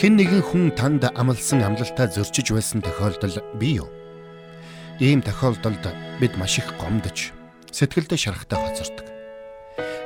хэн 0.00 0.16
нэгэн 0.16 0.40
хүн 0.40 0.72
танд 0.72 1.04
амлсан 1.12 1.60
амлалтаа 1.60 2.08
зөрчиж 2.08 2.56
байсан 2.56 2.80
тохиолдол 2.80 3.36
бий 3.60 3.84
юу? 3.84 3.92
Ийм 4.96 5.20
тохиолдолд 5.20 5.84
бид 6.16 6.40
маш 6.40 6.56
их 6.56 6.72
гомдож, 6.80 7.36
сэтгэлдээ 7.68 8.16
шарахтай 8.16 8.56
хоцордог. 8.56 9.04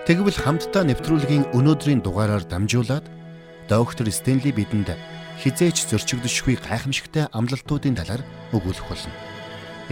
Тэгвэл 0.03 0.35
хамтдаа 0.35 0.83
нэвтрүүлгийн 0.91 1.55
өнөөдрийн 1.55 2.03
дугаараар 2.03 2.43
дамжуулаад 2.43 3.07
доктор 3.71 4.11
Стенли 4.11 4.51
бидэнд 4.51 4.99
хизээч 5.39 5.87
зөрчигдөшгүй 5.87 6.59
гайхамшигтай 6.59 7.31
амлалтуудын 7.31 7.95
талаар 7.95 8.27
өгүүлэх 8.51 8.91
болно. 8.91 9.15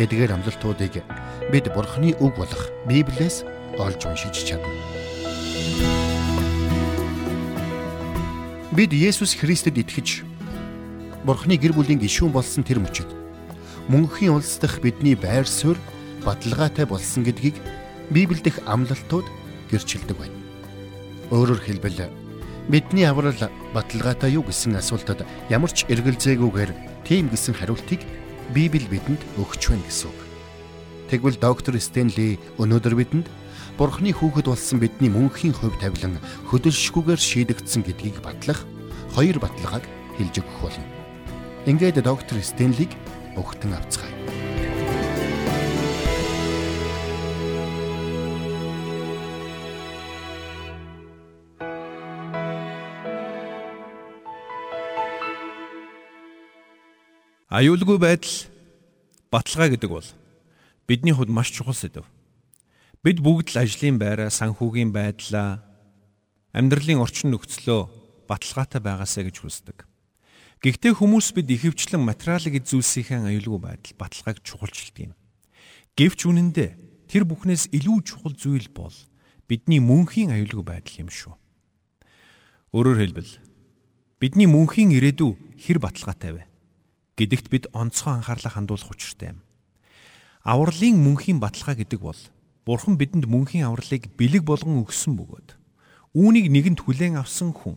Эдгээр 0.03 0.35
амлалтуудыг 0.35 1.07
бид 1.55 1.71
Бурхны 1.71 2.19
үг 2.19 2.35
болох 2.35 2.75
Библиэс 2.91 3.47
олж 3.79 4.03
уншиж 4.03 4.35
чадна. 4.51 4.67
Бид 8.73 8.95
Есүс 8.97 9.37
Христэд 9.37 9.77
итгэж 9.85 10.25
Бурхны 11.29 11.61
гэр 11.61 11.77
бүлийн 11.77 12.01
гишүүн 12.01 12.33
болсон 12.33 12.65
тэр 12.65 12.81
мөчид 12.81 13.05
мөнхийн 13.93 14.33
улс 14.33 14.57
дахь 14.57 14.81
бидний 14.81 15.13
байр 15.13 15.45
суурь 15.45 15.77
баталгаатай 16.25 16.89
болсон 16.89 17.21
гэдгийг 17.21 17.53
Библиэдх 18.09 18.65
амлалтууд 18.65 19.29
гэрчилдэг 19.69 20.17
байна. 20.17 20.39
Өөрөөр 21.29 21.61
хэлбэл 21.61 22.09
бидний 22.73 23.05
аврал 23.05 23.37
баталгаатай 23.77 24.41
юу 24.41 24.49
гэсэн 24.49 24.81
асуултад 24.81 25.29
ямар 25.53 25.69
ч 25.69 25.85
эргэлзээгүйгээр 25.93 27.05
тийм 27.05 27.29
гэсэн 27.29 27.53
хариултыг 27.53 28.01
Библи 28.57 28.89
бидэнд 28.89 29.21
өгч 29.37 29.69
байна 29.69 29.85
гэсэн 29.85 30.09
үг. 30.09 30.21
Тэгвэл 31.13 31.37
доктор 31.37 31.77
Стенли 31.77 32.41
өнөөдөр 32.57 32.97
бидэнд 32.97 33.29
Бурхны 33.79 34.13
хүүхэд 34.13 34.47
болсон 34.53 34.79
бидний 34.85 35.09
мөнхийн 35.09 35.57
хувь 35.57 35.81
тавилан 35.81 36.21
хөдөлшгүйгээр 36.53 37.21
шийдэгдсэн 37.21 37.83
гэдгийг 37.89 38.21
батлах 38.21 38.69
хоёр 39.13 39.37
баталгааг 39.37 39.85
хэлж 40.17 40.41
өгөх 40.41 40.59
болно. 40.65 40.89
Ингээд 41.69 42.01
доктор 42.01 42.41
Стенлиг 42.41 42.91
өгтөн 43.37 43.77
авцгаая. 43.77 44.11
Аюулгүй 57.53 58.01
байдал 58.01 58.49
баталгаа 59.29 59.69
гэдэг 59.77 59.91
бол 59.93 60.09
бидний 60.89 61.13
хувьд 61.13 61.29
маш 61.29 61.53
чухал 61.53 61.77
сэдв. 61.77 62.09
Бид 63.05 63.21
бүгд 63.21 63.53
л 63.53 63.61
ажлын 63.61 64.01
байраа, 64.01 64.33
санхүүгийн 64.33 64.89
байдлаа, 64.89 65.61
амьдралын 66.57 67.05
орчин 67.05 67.37
нөхцлөө 67.37 68.02
баталгаатай 68.27 68.81
байгаасаа 68.83 69.29
гэж 69.29 69.37
хүсдэг. 69.43 69.79
Гэхдээ 70.63 70.93
хүмүүс 70.95 71.35
бид 71.35 71.49
ихэвчлэн 71.51 72.03
материалын 72.03 72.63
зүйлсийн 72.63 73.27
аюулгүй 73.27 73.61
байдал 73.61 73.95
баталгааг 73.99 74.39
чухалчилдаг 74.47 75.11
юм. 75.11 75.13
Гэвч 75.99 76.21
үнэндээ 76.31 76.71
тэр 77.11 77.27
бүхнээс 77.27 77.75
илүү 77.75 77.99
чухал 78.07 78.35
зүйл 78.39 78.71
бол 78.71 78.95
бидний 79.51 79.83
мөнхийн 79.83 80.31
аюулгүй 80.31 80.63
байдал 80.63 81.03
юм 81.03 81.11
шүү. 81.11 81.35
Өөрөөр 82.73 82.99
хэлбэл 83.03 83.33
бидний 84.23 84.47
мөнхийн 84.47 84.95
ирээдүй 84.95 85.35
хэр 85.59 85.83
баталгаатай 85.83 86.33
вэ? 86.39 86.43
гэдэгт 87.19 87.47
бид 87.53 87.65
онцгой 87.77 88.17
анхаарлаа 88.17 88.53
хандуулах 88.55 88.91
учиртай 88.91 89.37
юм. 89.37 89.45
Авралын 90.43 90.97
мөнхийн 90.97 91.39
баталгаа 91.39 91.77
гэдэг 91.77 92.01
бол 92.01 92.21
Бурхан 92.65 92.97
бидэнд 92.97 93.27
мөнхийн 93.27 93.67
авралыг 93.67 94.15
бэлэг 94.15 94.47
болгон 94.47 94.87
өгсөн 94.87 95.19
бөгөөд 95.19 95.59
үүнийг 96.15 96.47
нэгэнд 96.51 96.79
хүлээн 96.87 97.19
авсан 97.19 97.51
хүн 97.51 97.77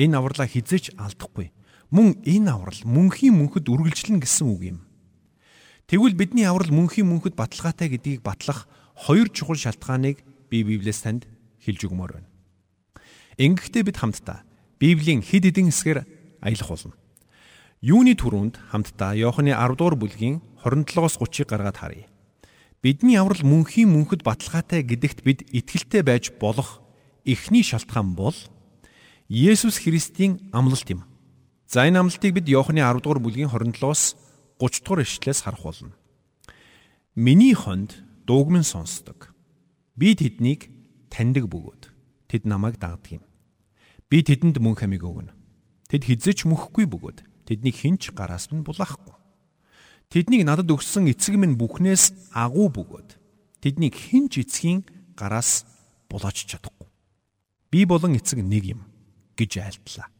энэ 0.00 0.16
авралаа 0.16 0.48
хизээч 0.48 0.96
алдахгүй. 0.96 1.52
Мөн 1.92 2.24
энэ 2.24 2.48
аврал 2.48 2.80
мөнхийн 2.88 3.36
мөнхөд 3.36 3.68
үргэлжлэн 3.68 4.24
гэсэн 4.24 4.46
үг 4.48 4.62
юм. 4.72 4.78
Тэгвэл 5.84 6.16
бидний 6.16 6.48
аврал 6.48 6.72
мөнхийн 6.72 7.04
мөнхөд 7.04 7.36
баталгаатай 7.36 7.92
гэдгийг 7.92 8.24
батлах 8.24 8.64
хоёр 8.96 9.28
чухал 9.28 9.60
шалтгааныг 9.60 10.24
би 10.48 10.64
Библиэс 10.64 11.04
танд 11.04 11.28
хэлж 11.60 11.84
өгмөр 11.84 12.16
байна. 12.16 12.28
Ингэхдээ 13.36 13.84
бид 13.84 14.00
хамтдаа 14.00 14.46
Библийн 14.80 15.20
хэд 15.20 15.52
хэдэн 15.52 15.68
хэсгээр 15.68 16.00
аялах 16.40 16.68
болно. 16.72 16.96
Юуны 17.84 18.16
түрүүнд 18.16 18.56
хамтдаа 18.72 19.12
Иохны 19.16 19.52
10 19.52 19.76
дугаар 19.76 19.96
бүлгийн 20.00 20.40
27-оос 20.64 21.20
30-ыг 21.20 21.48
гаргаад 21.48 21.76
харъя. 21.76 22.08
Бидний 22.80 23.16
аврал 23.20 23.44
мөнхийн 23.44 23.92
мөнхөд 23.92 24.24
баталгаатай 24.24 24.80
гэдэгт 24.84 25.20
бид 25.20 25.44
итгэлтэй 25.52 26.00
байж 26.04 26.32
болох 26.40 26.80
эхний 27.28 27.64
шалтгаан 27.64 28.16
бол 28.16 28.36
Есүс 29.30 29.78
Христийн 29.78 30.42
амлалт 30.50 30.90
юм. 30.90 31.06
За 31.70 31.86
энэ 31.86 32.02
амлалтыг 32.02 32.34
бид 32.34 32.50
Иохны 32.50 32.82
10 32.82 32.98
дугаар 32.98 33.22
бүлгийн 33.22 33.46
27-оос 33.46 34.18
30 34.58 34.82
дугаар 34.82 35.06
ишлэлээс 35.06 35.46
харах 35.46 35.62
болно. 35.62 35.94
Миний 37.14 37.54
хонд 37.54 37.94
дуугмын 38.26 38.66
сонсдог. 38.66 39.30
Би 39.94 40.18
тэднийг 40.18 40.74
таньдаг 41.14 41.46
бөгөөд 41.46 41.94
тэд 42.26 42.42
намайг 42.42 42.82
дагдаг 42.82 43.22
юм. 43.22 43.24
Би 44.10 44.26
тэдэнд 44.26 44.58
мөнх 44.58 44.82
амиг 44.82 45.06
өгнө. 45.06 45.30
Тэд 45.86 46.10
хизэж 46.10 46.50
мөхгүй 46.50 46.90
бөгөөд 46.90 47.46
тэднийг 47.46 47.78
хинч 47.78 48.10
гараас 48.10 48.50
минь 48.50 48.66
булаахгүй. 48.66 49.14
Тэднийг 50.10 50.42
надад 50.42 50.74
өгсөн 50.74 51.06
эцэг 51.06 51.38
минь 51.38 51.54
бүхнээс 51.54 52.34
агуу 52.34 52.66
бөгөөд 52.66 53.14
тэднийг 53.62 53.94
хэн 53.94 54.26
ч 54.26 54.42
эцгийн 54.42 54.82
гараас 55.14 55.70
булааж 56.10 56.50
чадахгүй. 56.50 56.90
Би 57.70 57.86
болон 57.86 58.18
эцэг 58.18 58.42
нэг 58.42 58.74
юм 58.74 58.89
гэж 59.40 59.52
айлтлаа. 59.56 60.12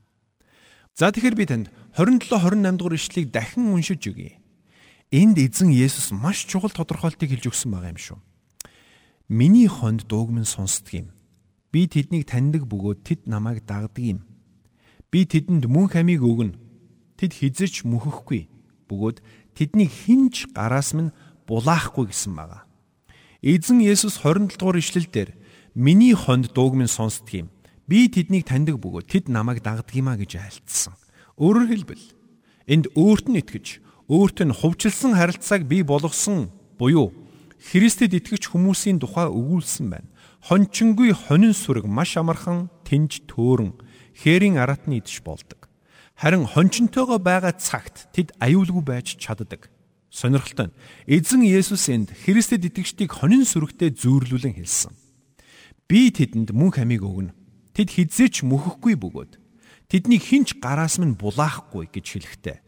За 0.96 1.12
тэгэхээр 1.12 1.36
би 1.36 1.44
танд 1.44 1.66
27 1.96 2.24
28 2.32 2.80
дугаар 2.80 2.96
ишлэгийг 2.96 3.28
дахин 3.30 3.68
уншиж 3.76 4.00
өгье. 4.08 4.40
Энд 5.12 5.36
эзэн 5.36 5.68
Есүс 5.68 6.14
маш 6.16 6.48
чухал 6.48 6.72
тодорхойлтыг 6.72 7.28
хэлж 7.28 7.52
өгсөн 7.52 7.70
байгаа 7.70 7.92
юм 7.92 8.00
шүү. 8.00 8.18
Миний 9.28 9.68
хонд 9.68 10.08
дуугмын 10.08 10.46
сонсдог 10.46 10.94
юм. 10.94 11.08
Би 11.70 11.86
тэднийг 11.86 12.26
таньдаг 12.26 12.66
бөгөөд 12.66 13.06
тэд 13.06 13.20
намайг 13.30 13.62
дагдаг 13.66 14.02
юм. 14.02 14.20
Би 15.10 15.26
тэдэнд 15.26 15.66
мөнх 15.66 15.94
амийг 15.98 16.22
өгнө. 16.22 16.58
Тэд 17.18 17.38
хизэж 17.38 17.86
мөхөхгүй. 17.86 18.50
Бөгөөд 18.90 19.22
тэднийг 19.54 19.90
хинж 19.90 20.50
гараас 20.54 20.94
минь 20.94 21.14
булаахгүй 21.46 22.10
гэсэн 22.10 22.34
байгаа. 22.34 22.62
Эзэн 23.42 23.82
Есүс 23.82 24.22
27 24.22 24.58
дугаар 24.58 24.78
ишлэлдэр 24.78 25.34
миний 25.74 26.14
хонд 26.14 26.54
дууг 26.54 26.74
минь 26.78 26.90
сонсдог 26.90 27.30
юм. 27.34 27.48
Би 27.90 28.06
тэднийг 28.06 28.46
таньдаг 28.46 28.78
бөгөөд 28.78 29.10
тэд 29.10 29.26
намайг 29.26 29.66
дагдаг 29.66 29.90
юмаа 29.90 30.14
гэж 30.14 30.38
айлтсан. 30.38 30.94
Өөрөөр 31.42 31.66
хэлбэл 31.74 32.06
энд 32.70 32.86
өөрт 32.94 33.26
нь 33.26 33.42
итгэж 33.42 33.82
өөрт 34.06 34.46
нь 34.46 34.54
хувьчилсан 34.54 35.18
харилцааг 35.18 35.66
бий 35.66 35.82
болгосон 35.82 36.54
буюу 36.78 37.10
Христэд 37.58 38.14
итгэж 38.14 38.46
хүмүүсийн 38.46 39.02
тухай 39.02 39.26
өгүүлсэн 39.26 39.90
байна. 39.90 40.06
Хончингүй 40.46 41.10
хонин 41.18 41.50
сүрэг 41.50 41.90
маш 41.90 42.14
амархан 42.14 42.70
тэнж 42.86 43.26
төөрөн 43.26 43.74
хээрийн 44.22 44.62
аратны 44.62 45.02
идэж 45.02 45.26
болдог. 45.26 45.66
Харин 46.14 46.46
хончонтойгоо 46.46 47.18
байгаа 47.18 47.58
цагт 47.58 48.06
тэд 48.14 48.30
аюулгүй 48.38 48.86
байж 48.86 49.18
чаддаг. 49.18 49.66
Сонирхолтой 50.14 50.70
нь 50.70 50.76
эзэн 51.10 51.42
Есүс 51.42 51.90
энд 51.90 52.14
Христэд 52.14 52.70
итгэжтийг 52.70 53.18
хонин 53.18 53.42
сүрэгтэй 53.42 53.90
зөөрлүүлэн 53.98 54.54
хэлсэн. 54.62 54.94
Би 55.90 56.14
тэдэнд 56.14 56.54
мөнх 56.54 56.78
амийг 56.78 57.02
өгнө. 57.02 57.39
Тэд 57.74 57.88
хизээч 57.94 58.42
мөхөхгүй 58.42 58.98
бөгөөд 58.98 59.38
тэднийг 59.90 60.22
хинч 60.22 60.58
гараас 60.58 60.98
минь 60.98 61.18
булаахгүй 61.18 61.90
гэж 61.90 62.06
хэлэхтэй. 62.18 62.58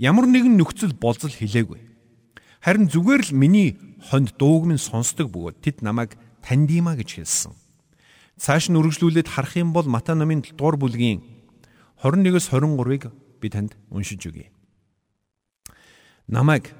Ямар 0.00 0.28
нэгэн 0.28 0.56
нөхцөл 0.56 0.96
болзол 0.96 1.32
хилээгүй. 1.32 1.80
Харин 2.64 2.88
зүгээр 2.88 3.32
л 3.32 3.36
миний 3.36 3.76
хонд 4.08 4.36
дууг 4.36 4.68
минь 4.68 4.80
сонсдог 4.80 5.28
бөгөөд 5.32 5.60
тэд 5.60 5.76
намайг 5.84 6.16
тандимаа 6.40 6.96
гэж 6.96 7.20
хэлсэн. 7.20 7.52
Цааш 8.40 8.72
нь 8.72 8.78
үргэлжлүүлээд 8.80 9.28
харах 9.28 9.54
юм 9.60 9.76
бол 9.76 9.86
Матай 9.86 10.16
номын 10.16 10.42
7 10.42 10.56
дугаар 10.56 10.76
бүлгийн 10.80 11.20
21-с 12.02 12.50
23-ыг 12.50 13.12
би 13.40 13.48
танд 13.52 13.76
уншиж 13.90 14.26
өгье. 14.26 14.50
Намайг 16.26 16.72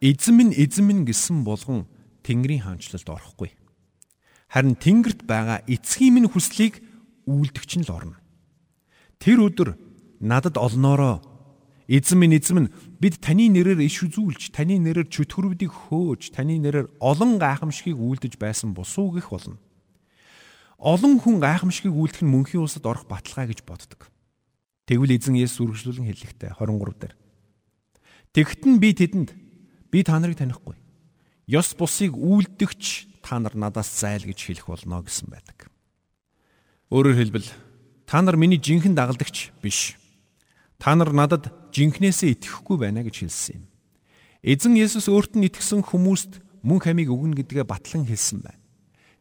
эзэн 0.00 0.34
минь 0.36 0.54
эзэн 0.56 0.86
минь 0.86 1.04
гэсэн 1.04 1.44
болгон 1.44 1.84
Тэнгэрийн 2.24 2.64
хаанчлалд 2.64 3.08
орохгүй. 3.08 3.52
Харин 4.48 4.76
Тэнгэрт 4.76 5.24
байгаа 5.28 5.60
эцгийн 5.66 6.14
минь 6.14 6.28
хүслийг 6.30 6.80
үйлдэгч 7.30 7.78
нь 7.78 7.86
л 7.86 7.94
орно. 7.94 8.18
Тэр 9.22 9.46
өдөр 9.46 9.78
надад 10.18 10.58
олноороо 10.58 11.22
эзэн 11.86 12.18
минь 12.18 12.34
эзэн 12.34 12.54
минь 12.58 12.72
бид 12.98 13.22
таны 13.22 13.46
нэрээр 13.50 13.82
иш 13.86 14.02
үзүүлж, 14.02 14.50
таны 14.54 14.78
нэрээр 14.82 15.06
чөтгөрүүдийг 15.10 15.70
хөөж, 15.70 16.34
таны 16.34 16.58
нэрээр 16.58 16.90
олон 16.98 17.38
гайхамшигыг 17.38 17.98
үйлдэж 17.98 18.38
байсан 18.38 18.74
босуу 18.74 19.14
гэх 19.14 19.30
болно. 19.30 19.58
Олон 20.78 21.18
хүн 21.18 21.38
гайхамшигыг 21.38 21.94
үйлдэх 21.94 22.22
нь 22.22 22.32
мөнхийн 22.32 22.62
улсад 22.62 22.86
орох 22.86 23.06
баталгаа 23.10 23.50
гэж 23.50 23.62
боддог. 23.66 24.10
Тэгвэл 24.90 25.14
эзэн 25.14 25.38
Есүс 25.38 25.62
үргэлжлүүлэн 25.62 26.10
хэлэхтэй 26.10 26.50
23 26.58 26.98
дээр. 26.98 27.14
Тэгтэн 28.34 28.74
би 28.82 28.90
тэдэнд 28.90 29.30
би 29.90 29.98
та 30.02 30.18
нарыг 30.18 30.38
танихгүй. 30.38 30.74
Ёс 31.46 31.74
бусыг 31.78 32.14
үйлдэгч 32.14 33.22
та 33.22 33.38
нар 33.38 33.54
надаас 33.54 33.86
зайл 33.86 34.26
гэж 34.26 34.38
хэлэх 34.50 34.66
болно 34.66 35.02
гэсэн 35.02 35.30
байдаг. 35.30 35.69
Өөрөөр 36.90 37.22
хэлбэл 37.22 37.46
та 38.02 38.18
нар 38.18 38.34
миний 38.34 38.58
жинхэнэ 38.58 38.98
дагалдагч 38.98 39.54
биш. 39.62 39.94
Та 40.74 40.98
нар 40.98 41.14
надад 41.14 41.54
жинхнээсээ 41.70 42.34
итгэхгүй 42.34 42.82
байна 42.82 43.06
гэж 43.06 43.22
хэлсэн 43.30 43.62
юм. 43.62 43.64
Эзэн 44.42 44.74
Есүс 44.74 45.06
өөрт 45.06 45.38
нь 45.38 45.46
итгэсэн 45.46 45.86
хүмүүст 45.86 46.42
мөн 46.66 46.82
хамиг 46.82 47.06
өгнө 47.14 47.38
гэдгээ 47.38 47.62
батлан 47.62 48.10
хэлсэн 48.10 48.42
байна. 48.42 48.58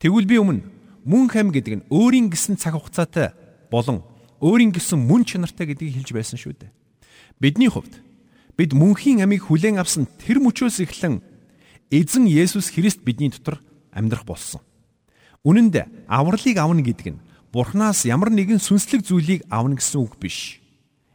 Тэгвэл 0.02 0.26
би 0.26 0.42
өмнө 0.42 0.66
мөн 1.06 1.30
хам 1.30 1.54
гэдэг 1.54 1.74
нь 1.78 1.88
өөрийн 1.94 2.34
гисэн 2.34 2.58
цаг 2.58 2.74
хугацаатай 2.74 3.38
болон 3.70 4.02
өөрийн 4.42 4.74
гисэн 4.74 4.98
мөн 5.06 5.30
чанартай 5.30 5.70
гэдгийг 5.70 6.02
хэлж 6.02 6.10
байсан 6.10 6.42
шүү 6.42 6.58
дээ. 6.58 6.74
Бидний 7.38 7.70
хувьд 7.70 8.02
бид 8.58 8.74
мөнхийн 8.74 9.22
амийг 9.22 9.46
хүлээн 9.46 9.78
авсан 9.78 10.10
тэр 10.18 10.42
мөчөөс 10.42 10.82
эхлэн 10.90 11.22
эзэн 11.94 12.26
Есүс 12.26 12.74
Христ 12.74 13.06
бидний 13.06 13.30
дотор 13.30 13.62
амьдрах 13.94 14.26
болсон. 14.26 14.66
Үнэн 15.46 15.70
дээр 15.70 15.88
авралыг 16.10 16.58
авна 16.58 16.82
гэдэг 16.82 17.08
нь 17.14 17.22
Бурханаас 17.52 18.06
ямар 18.06 18.30
нэгэн 18.30 18.62
сүнслэг 18.62 19.02
зүйлийг 19.02 19.42
авна 19.50 19.78
гэсэн 19.78 20.06
үг 20.06 20.22
биш. 20.22 20.62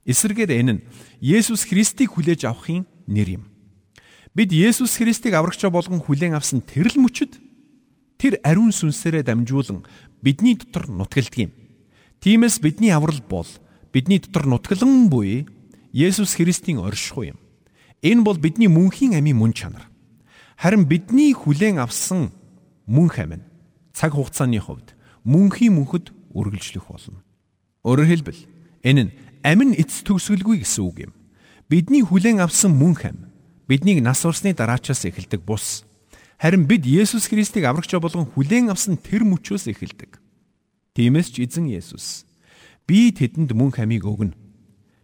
Эсвэргээр 0.02 0.50
энэ 0.50 0.72
нь 0.76 0.84
Есүс 1.22 1.64
Христийг 1.70 2.19
хүлээж 2.19 2.50
авахын 2.50 2.84
нэр 3.06 3.38
юм. 3.38 3.44
Бид 4.34 4.50
Есүс 4.50 4.98
Христийг 4.98 5.38
аврагчаа 5.38 5.70
болгон 5.70 6.02
хүлээн 6.02 6.34
авсан 6.34 6.58
тэрл 6.58 6.98
мөчөд 6.98 7.38
тэр 8.19 8.42
ариун 8.42 8.75
сүнсээрээ 8.75 9.22
дамжуулан 9.31 9.86
бидний 10.20 10.58
дотор 10.58 10.90
нутгалдаг 10.90 11.38
юм. 11.38 11.52
Тиймээс 12.19 12.58
бидний 12.58 12.90
аврал 12.90 13.22
бол 13.31 13.46
бидний 13.94 14.19
дотор 14.19 14.50
нутгалан 14.50 15.06
буй 15.06 15.46
Есүс 15.94 16.34
Христийн 16.34 16.82
оршихуй 16.82 17.32
юм. 17.32 17.38
Энэ 18.02 18.26
бол 18.26 18.36
бидний 18.42 18.66
мөнхийн 18.66 19.14
амийн 19.14 19.38
мөн 19.38 19.54
чанар. 19.54 19.86
Харин 20.58 20.84
бидний 20.90 21.31
хүлээн 21.31 21.78
авсан 21.78 22.34
мөнх 22.90 23.22
амь 23.22 23.38
нь 23.38 23.46
цаг 23.94 24.19
хугацааны 24.19 24.58
хувьд 24.58 24.98
мөнхийн 25.25 25.78
мөнхөд 25.78 26.12
үргэлжлэх 26.34 26.84
болно. 26.90 27.22
Өөрөөр 27.86 28.10
хэлбэл 28.10 28.40
энэ 28.82 29.02
нь 29.08 29.14
амин 29.46 29.72
эц 29.78 30.02
төгсгөлгүй 30.02 30.60
гэсэн 30.60 30.82
үг 30.84 30.96
юм. 31.08 31.12
Бидний 31.70 32.02
хүлээн 32.04 32.42
авсан 32.42 32.75
мөнх 32.75 33.06
амь 33.08 33.31
биднийг 33.69 34.02
нас 34.02 34.25
урсны 34.26 34.52
дараачаас 34.52 35.06
эхэлдэг 35.08 35.40
бус. 35.40 35.86
Харин 36.38 36.66
бид 36.66 36.84
Есүс 36.84 37.31
Христийг 37.31 37.64
аврагч 37.64 37.94
болгон 37.96 38.28
хүлээн 38.28 38.69
авсан 38.69 38.98
тэр 39.00 39.25
мөчөөс 39.25 39.70
эхэлдэг. 39.70 40.20
Тиймээс 40.92 41.32
ч 41.32 41.46
эзэн 41.46 41.70
Есүс 41.72 42.28
би 42.84 43.14
тэдэнд 43.14 43.56
мөн 43.56 43.72
хамийг 43.72 44.04
өгнө. 44.04 44.36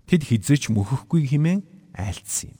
Тэд 0.05 0.27
хизээч 0.27 0.69
мөхөхгүй 0.69 1.25
хэмээн 1.31 1.65
айлцсан 1.97 2.53
юм. 2.53 2.59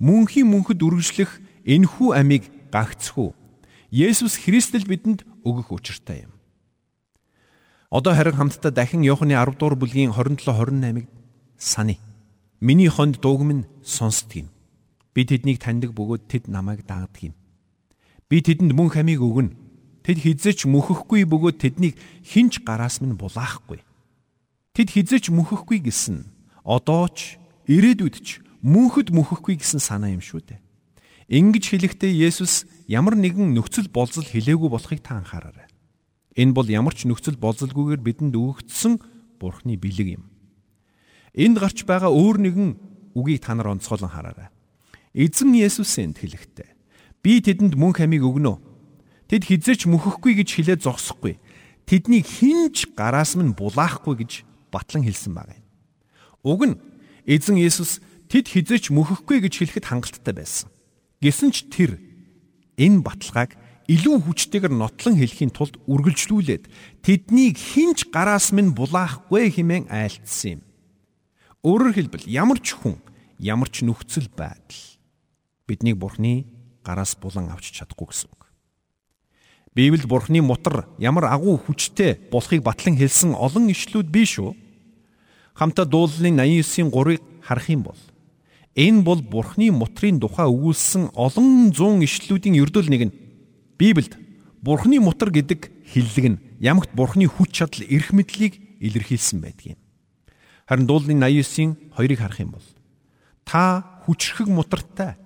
Мөнхийн 0.00 0.48
мөнхөд 0.48 0.80
үргэлжлэх 0.80 1.38
энхүү 1.68 2.08
амийг 2.16 2.48
гагцхүү. 2.72 3.30
Есүс 3.92 4.40
Христэл 4.40 4.88
бидэнд 4.88 5.22
өгөх 5.44 5.70
учиртай 5.76 6.24
юм. 6.24 6.32
Одоо 7.90 8.14
харин 8.14 8.38
хамтдаа 8.38 8.70
дахин 8.70 9.02
Иохны 9.02 9.34
10 9.34 9.58
дугаар 9.58 9.74
бүлгийн 9.74 10.14
27 10.14 10.46
28-ыг 10.46 11.06
сани. 11.58 11.98
Миний 12.60 12.88
хонд 12.88 13.18
дуугам 13.20 13.50
нь 13.52 13.68
сонсдгийг 13.82 14.46
Би 15.14 15.26
тэднийг 15.26 15.58
таньдаг 15.58 15.90
бөгөөд 15.90 16.30
тэд 16.30 16.44
намайг 16.46 16.86
даадаг 16.86 17.18
юм. 17.18 17.34
Би 18.30 18.38
тэдэнд 18.46 18.70
мөн 18.70 18.94
хамийг 18.94 19.18
өгнө. 19.18 19.58
Тэд 20.06 20.22
хизээч 20.22 20.70
мөхөхгүй 20.70 21.26
бөгөөд 21.26 21.58
тэднийг 21.58 21.98
хинч 22.22 22.62
гараас 22.62 23.02
минь 23.02 23.18
булаахгүй. 23.18 23.82
Тэд 24.70 24.88
хизээч 24.94 25.34
мөхөхгүй 25.34 25.82
гэсэн 25.82 26.30
одоо 26.62 27.10
ч 27.10 27.42
ирээдүйд 27.66 28.16
ч 28.22 28.38
мөнхөд 28.62 29.10
мөхөхгүй 29.10 29.58
гэсэн 29.58 29.82
санаа 29.82 30.14
юм 30.14 30.22
шүү 30.22 30.46
дээ. 30.46 30.62
Ингэж 31.26 31.74
хэлэхдээ 31.74 32.30
Есүс 32.30 32.70
ямар 32.86 33.18
нэгэн 33.18 33.50
нөхцөл 33.50 33.90
болзол 33.90 34.26
хэлээгүй 34.30 34.70
болохыг 34.70 35.02
та 35.02 35.18
анхаараарай. 35.18 35.69
Энэ 36.38 36.54
бол 36.54 36.68
ямар 36.70 36.94
ч 36.94 37.10
нөхцөл 37.10 37.38
болзолгүйгээр 37.40 38.02
бидэнд 38.02 38.34
өгөгдсөн 38.38 39.02
Бурхны 39.40 39.74
бэлэг 39.80 40.20
юм. 40.20 40.24
Энд 41.34 41.58
гарч 41.58 41.82
байгаа 41.88 42.12
өөр 42.12 42.36
нэгэн 42.44 42.70
үгийг 43.16 43.40
та 43.42 43.56
нар 43.56 43.72
онцгойлон 43.74 44.12
хараарай. 44.12 44.52
Эзэн 45.14 45.56
Есүсийн 45.56 46.14
тэлэгтээ. 46.14 46.70
Би 47.24 47.40
тэдэнд 47.42 47.74
мөн 47.74 47.96
хамиг 47.96 48.22
өгнө. 48.22 48.62
Тэд 49.26 49.46
хизээч 49.46 49.90
мөхөхгүй 49.90 50.38
гэж 50.38 50.48
хэлээд 50.54 50.84
зогсохгүй. 50.86 51.38
Тэднийг 51.86 52.26
хинж 52.26 52.94
гараас 52.94 53.34
минь 53.34 53.54
булаахгүй 53.54 54.22
гэж 54.22 54.46
батлан 54.70 55.02
хэлсэн 55.02 55.34
баг 55.34 55.50
юм. 55.50 55.64
Уг 56.46 56.60
нь 56.66 56.76
эзэн 57.26 57.58
Есүс 57.58 57.98
тэд 58.30 58.46
хизээч 58.46 58.94
мөхөхгүй 58.94 59.42
гэж 59.42 59.54
хэлэхэд 59.58 59.86
хангалттай 59.90 60.34
байсан. 60.34 60.70
Гэсэн 61.18 61.50
ч 61.50 61.66
тэр 61.66 61.98
энэ 62.78 63.02
баталгааг 63.02 63.58
илүү 63.90 64.16
хүчтэйгээр 64.22 64.70
нотлон 64.70 65.18
хэлхийн 65.18 65.50
тулд 65.50 65.74
үргэлжлүүлээд 65.90 66.70
тэднийг 67.02 67.58
хинж 67.58 68.06
гараас 68.14 68.54
минь 68.54 68.70
булаахгүй 68.70 69.50
хэмээн 69.50 69.90
айлтсан 69.90 70.58
юм. 70.58 70.60
Өөрөөр 71.66 71.94
хэлбэл 71.98 72.30
ямар 72.30 72.62
ч 72.62 72.78
хүн, 72.78 73.02
ямар 73.42 73.66
ч 73.66 73.82
нөхцөл 73.82 74.30
байдал 74.30 74.78
биднийг 75.66 75.98
Бурхны 75.98 76.46
гараас 76.86 77.18
булан 77.18 77.50
авч 77.50 77.74
чадахгүй 77.74 78.14
гэсэн 78.14 78.30
үг. 78.30 78.46
Библиэд 79.74 80.06
Бурхны 80.06 80.38
мутар 80.38 80.86
ямар 81.02 81.26
агуу 81.26 81.58
хүчтэй 81.58 82.30
болохыг 82.30 82.62
батлан 82.62 82.94
хэлсэн 82.94 83.34
олон 83.34 83.74
ишлүүд 83.74 84.06
бий 84.06 84.26
шүү. 84.26 84.54
Хамтаа 85.58 85.84
дууллын 85.84 86.38
89-ийн 86.38 86.94
3-ыг 86.94 87.22
харах 87.42 87.66
юм 87.70 87.82
бол 87.90 88.00
энэ 88.78 89.02
бол 89.02 89.18
Бурхны 89.22 89.70
мутрын 89.74 90.22
тухай 90.22 90.46
өгүүлсэн 90.46 91.10
олон 91.14 91.74
зуун 91.74 92.06
ишлүүдийн 92.06 92.54
ердөөл 92.54 92.90
нэг 92.90 93.02
нь. 93.10 93.29
Библиэд 93.80 94.20
Бурхны 94.60 95.00
мутар 95.00 95.32
гэдэг 95.32 95.72
хиллэг 95.88 96.26
нь 96.36 96.40
ямагт 96.60 96.92
Бурхны 96.92 97.24
хүч 97.24 97.64
чадал 97.64 97.88
эрх 97.88 98.12
мэдлийг 98.12 98.60
илэрхийлсэн 98.76 99.40
байдаг 99.40 99.72
юм. 99.72 99.80
Харин 100.68 100.84
дууллын 100.84 101.16
89-ийн 101.16 101.96
2-ыг 101.96 102.20
харах 102.20 102.44
юм 102.44 102.52
бол 102.60 102.68
та 103.48 104.04
хүчрхэг 104.04 104.52
мутартай 104.52 105.16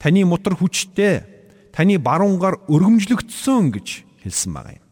таны 0.00 0.24
мутар 0.24 0.56
хүчтэй 0.56 1.28
таны 1.76 2.00
баруунгаар 2.00 2.64
өргөмжлөгдсөн 2.72 3.68
гэж 3.76 3.88
хэлсэн 4.24 4.50
байгаа 4.56 4.80
юм. 4.80 4.86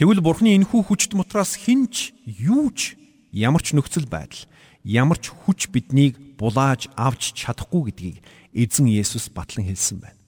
Тэгвэл 0.00 0.24
Бурхны 0.24 0.56
энхүү 0.56 0.80
хүчт 0.80 1.12
мутраас 1.12 1.60
хинч 1.60 2.16
юуч 2.24 2.96
ямар 3.36 3.60
ч 3.60 3.76
нөхцөл 3.76 4.08
байдал 4.08 4.48
ямар 4.80 5.20
ч 5.20 5.28
хүч 5.28 5.68
биднийг 5.68 6.16
булааж 6.40 6.88
авч 6.96 7.36
чадахгүй 7.36 7.92
гэдгийг 7.92 8.16
эзэн 8.56 8.88
Есүс 8.88 9.28
батлан 9.28 9.68
хэлсэн 9.68 10.00
байна. 10.00 10.23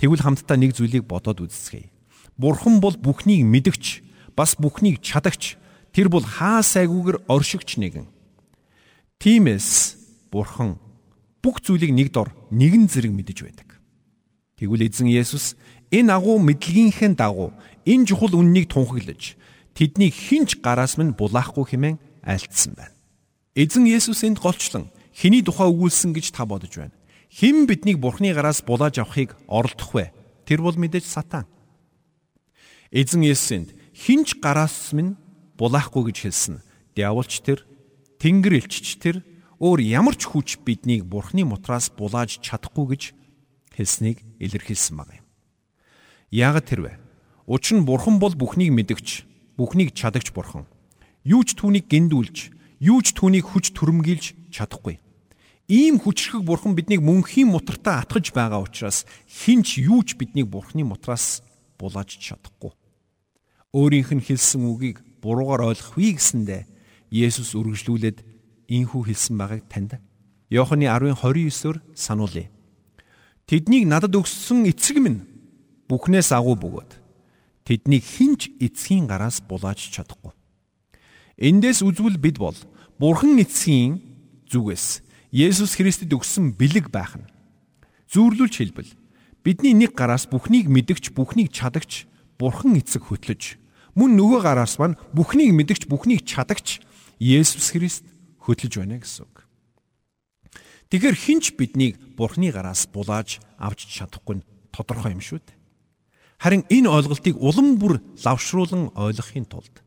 Тэгвэл 0.00 0.24
хамтдаа 0.24 0.56
нэг 0.56 0.72
зүйлийг 0.72 1.04
бодоод 1.04 1.44
үзцгээе. 1.44 1.92
Бурхан 2.40 2.80
бол 2.80 2.96
бүхнийг 2.96 3.44
мэдгч, 3.44 4.00
бас 4.32 4.56
бүхнийг 4.56 5.04
чадагч. 5.04 5.60
Тэр 5.92 6.08
бол 6.08 6.24
хаа 6.24 6.64
сайгүйгээр 6.64 7.28
оршигч 7.28 7.76
нэгэн. 7.76 8.08
Тимээс 9.20 10.00
Бурхан 10.32 10.80
бүх 11.44 11.60
зүйлийг 11.60 11.92
нэг 11.92 12.08
дор 12.16 12.32
нэгэн 12.48 12.88
зэрэг 12.88 13.12
мэдэж 13.12 13.38
байдаг. 13.44 13.68
Тэгвэл 14.56 14.88
эзэн 14.88 15.12
Есүс 15.12 15.60
энэ 15.92 16.16
агуу 16.16 16.40
мэдлэгийнхээ 16.40 17.20
дагуу 17.20 17.52
энэ 17.84 18.08
чухал 18.08 18.40
үннийг 18.40 18.72
тунхаглаж 18.72 19.36
тэднийг 19.76 20.16
хинч 20.16 20.64
гараас 20.64 20.96
минь 20.96 21.12
булаахгүй 21.12 21.76
хэмээн 21.76 22.00
айлтсан 22.24 22.72
байна. 22.76 22.96
Эзэн 23.52 23.84
Есүс 23.84 24.24
энд 24.24 24.40
голчлон 24.40 24.88
хэний 25.12 25.44
тухай 25.44 25.68
өгүүлсэн 25.68 26.16
гэж 26.16 26.32
та 26.32 26.46
бодож 26.48 26.72
байна. 26.72 26.96
Хэн 27.30 27.70
биднийг 27.70 28.02
Бурхны 28.02 28.34
гараас 28.34 28.62
булааж 28.66 28.98
авахыг 28.98 29.38
оролдох 29.46 29.94
вэ? 29.94 30.10
Тэр 30.44 30.66
бол 30.66 30.74
мэдээж 30.74 31.06
сатан. 31.06 31.46
Эзэн 32.90 33.22
Есүс 33.22 33.50
энд 33.54 33.68
хинч 33.94 34.42
гараас 34.42 34.90
минь 34.90 35.14
булаахгүй 35.54 36.10
гэж 36.10 36.26
хэлсэн. 36.26 36.58
Диаволч 36.98 37.38
тэр, 37.46 37.62
Тэнгэр 38.18 38.58
элчч 38.58 38.98
тэр 38.98 39.22
өөр 39.62 39.78
ямар 39.78 40.18
ч 40.18 40.26
хүч 40.26 40.58
биднийг 40.66 41.06
бурхны 41.06 41.46
мутраас 41.46 41.86
булааж 41.94 42.42
чадахгүй 42.42 42.98
гэж 42.98 43.02
хэлснийг 43.78 44.26
илэрхийлсэн 44.42 44.98
баг 44.98 45.14
юм. 45.14 45.24
Яагаад 46.34 46.66
тэрвэ? 46.66 46.98
Учир 47.46 47.78
нь 47.78 47.86
бурхан 47.86 48.18
бол 48.18 48.34
бүхнийг 48.34 48.74
мэдгч, 48.74 49.22
бүхнийг 49.54 49.94
чадагч 49.94 50.34
бурхан. 50.34 50.66
Юу 51.22 51.46
ч 51.46 51.54
түүнийг 51.54 51.86
гиндүүлж, 51.86 52.50
юу 52.82 52.98
ч 53.06 53.14
түүнийг 53.14 53.46
хүч 53.54 53.70
төрөмгийлж 53.76 54.50
чадахгүй. 54.50 54.98
Ийм 55.70 56.02
хүчрхэг 56.02 56.42
бурхан 56.42 56.74
биднийг 56.74 56.98
мөнхийн 56.98 57.46
мутартаа 57.46 58.02
атгаж 58.02 58.34
байгаа 58.34 58.58
учраас 58.58 59.06
хинч 59.30 59.78
юу 59.78 60.02
ч 60.02 60.18
биднийг 60.18 60.50
бурхны 60.50 60.82
мутраас 60.82 61.46
булааж 61.78 62.18
чадахгүй. 62.18 62.74
Өөрийнх 63.70 64.10
нь 64.18 64.26
хэлсэн 64.26 64.66
үгийг 64.66 64.98
буруугаар 65.22 65.70
ойлгохгүй 65.70 66.18
гэсэндэ 66.18 66.66
Есүс 67.14 67.54
үргэлжлүүлээд 67.54 68.18
ийхүү 68.66 69.02
хэлсэн 69.14 69.38
байгааг 69.38 69.62
танд 69.70 70.02
Иохны 70.50 70.90
10:29-оор 70.90 71.78
сануулъя. 71.94 72.50
Тэднийг 73.46 73.86
надад 73.86 74.18
өгсөн 74.18 74.66
эцэг 74.66 74.98
минь 74.98 75.22
бүхнээс 75.86 76.34
агуу 76.34 76.58
бөгөөд 76.58 76.98
тэднийг 77.62 78.02
хинч 78.02 78.50
эцгийн 78.58 79.06
гараас 79.06 79.38
булааж 79.38 79.78
чадахгүй. 79.78 80.34
Эндээс 81.38 81.86
үзвэл 81.86 82.18
бид 82.18 82.42
бол 82.42 82.58
Бурхан 82.98 83.38
эцгийн 83.38 84.02
зүгээс 84.50 85.06
Есүс 85.30 85.78
Христэд 85.78 86.10
өгсөн 86.10 86.58
бэлэг 86.58 86.90
байх 86.90 87.14
нь. 87.14 87.30
Зүүрлүүлж 88.10 88.54
хэлбэл 88.58 88.90
бидний 89.46 89.74
нэг 89.78 89.94
гараас 89.94 90.26
бүхнийг 90.26 90.66
мэдгч 90.66 91.14
бүхнийг 91.14 91.54
чадагч 91.54 92.10
Бурхан 92.34 92.74
эцэг 92.74 93.06
хөтлөж 93.06 93.60
мөн 93.94 94.18
нөгөө 94.18 94.40
гараас 94.42 94.74
маань 94.82 94.98
бүхнийг 95.14 95.54
мэдгч 95.54 95.86
бүхнийг 95.86 96.26
чадагч 96.26 96.82
Есүс 97.22 97.70
Христ 97.70 98.04
хөтлөж 98.42 98.80
байна 98.80 98.98
гэсэн 98.98 99.28
үг. 99.28 99.46
Тэгэхээр 100.90 101.14
хинч 101.14 101.54
биднийг 101.54 101.94
Бурхны 102.18 102.50
гараас 102.50 102.90
булааж 102.90 103.38
авч 103.54 103.86
чадахгүй 103.86 104.42
нь 104.42 104.46
тодорхой 104.74 105.14
юм 105.14 105.22
шүү 105.22 105.38
дээ. 105.38 105.58
Харин 106.42 106.64
энэ 106.66 106.90
ойлголтыг 106.90 107.38
улам 107.38 107.78
бүр 107.78 108.02
лавшруулан 108.24 108.90
ойлгохын 108.98 109.46
тулд 109.46 109.84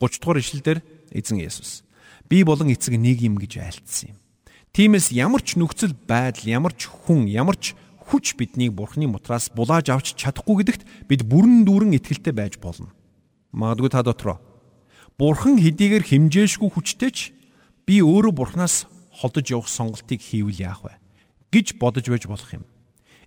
30 0.00 0.22
дугаар 0.22 0.40
ишлэлдэр 0.40 0.78
эзэн 1.12 1.42
Есүс 1.42 1.84
би 2.30 2.46
болон 2.48 2.72
эцэг 2.72 2.96
нэг 2.96 3.20
юм 3.20 3.36
гэж 3.36 3.60
айлтсан 3.60 4.16
юм. 4.16 4.21
Тиймээс 4.72 5.12
ямар 5.12 5.44
ч 5.44 5.60
нөхцөл 5.60 5.92
байдал, 6.08 6.48
ямар 6.48 6.72
ч 6.72 6.88
хүн, 6.88 7.28
ямар 7.28 7.60
ч 7.60 7.76
хүч 8.08 8.40
биднийг 8.40 8.72
Бурхны 8.72 9.04
мутраас 9.04 9.52
булааж 9.52 9.92
авч 9.92 10.16
чадахгүй 10.16 10.64
гэдэгт 10.64 10.82
бид 11.12 11.28
бүрэн 11.28 11.68
дүүрэн 11.68 11.96
итгэлтэй 12.00 12.32
байж 12.32 12.56
болно. 12.56 12.88
Магадгүй 13.52 13.92
та 13.92 14.00
дотроо 14.00 14.40
Бурхан 15.20 15.60
хэдийгээр 15.60 16.08
химжээшгүй 16.08 16.72
хүчтэй 16.72 17.10
ч 17.12 17.36
би 17.84 18.00
өөрөө 18.00 18.32
Бурханаас 18.32 18.88
холдож 19.12 19.46
явах 19.52 19.68
сонголтыг 19.68 20.24
хийвэл 20.24 20.56
яах 20.56 20.88
вэ 20.88 20.96
гэж 21.52 21.76
бодож 21.76 22.08
байж 22.08 22.24
болох 22.24 22.48
юм. 22.56 22.64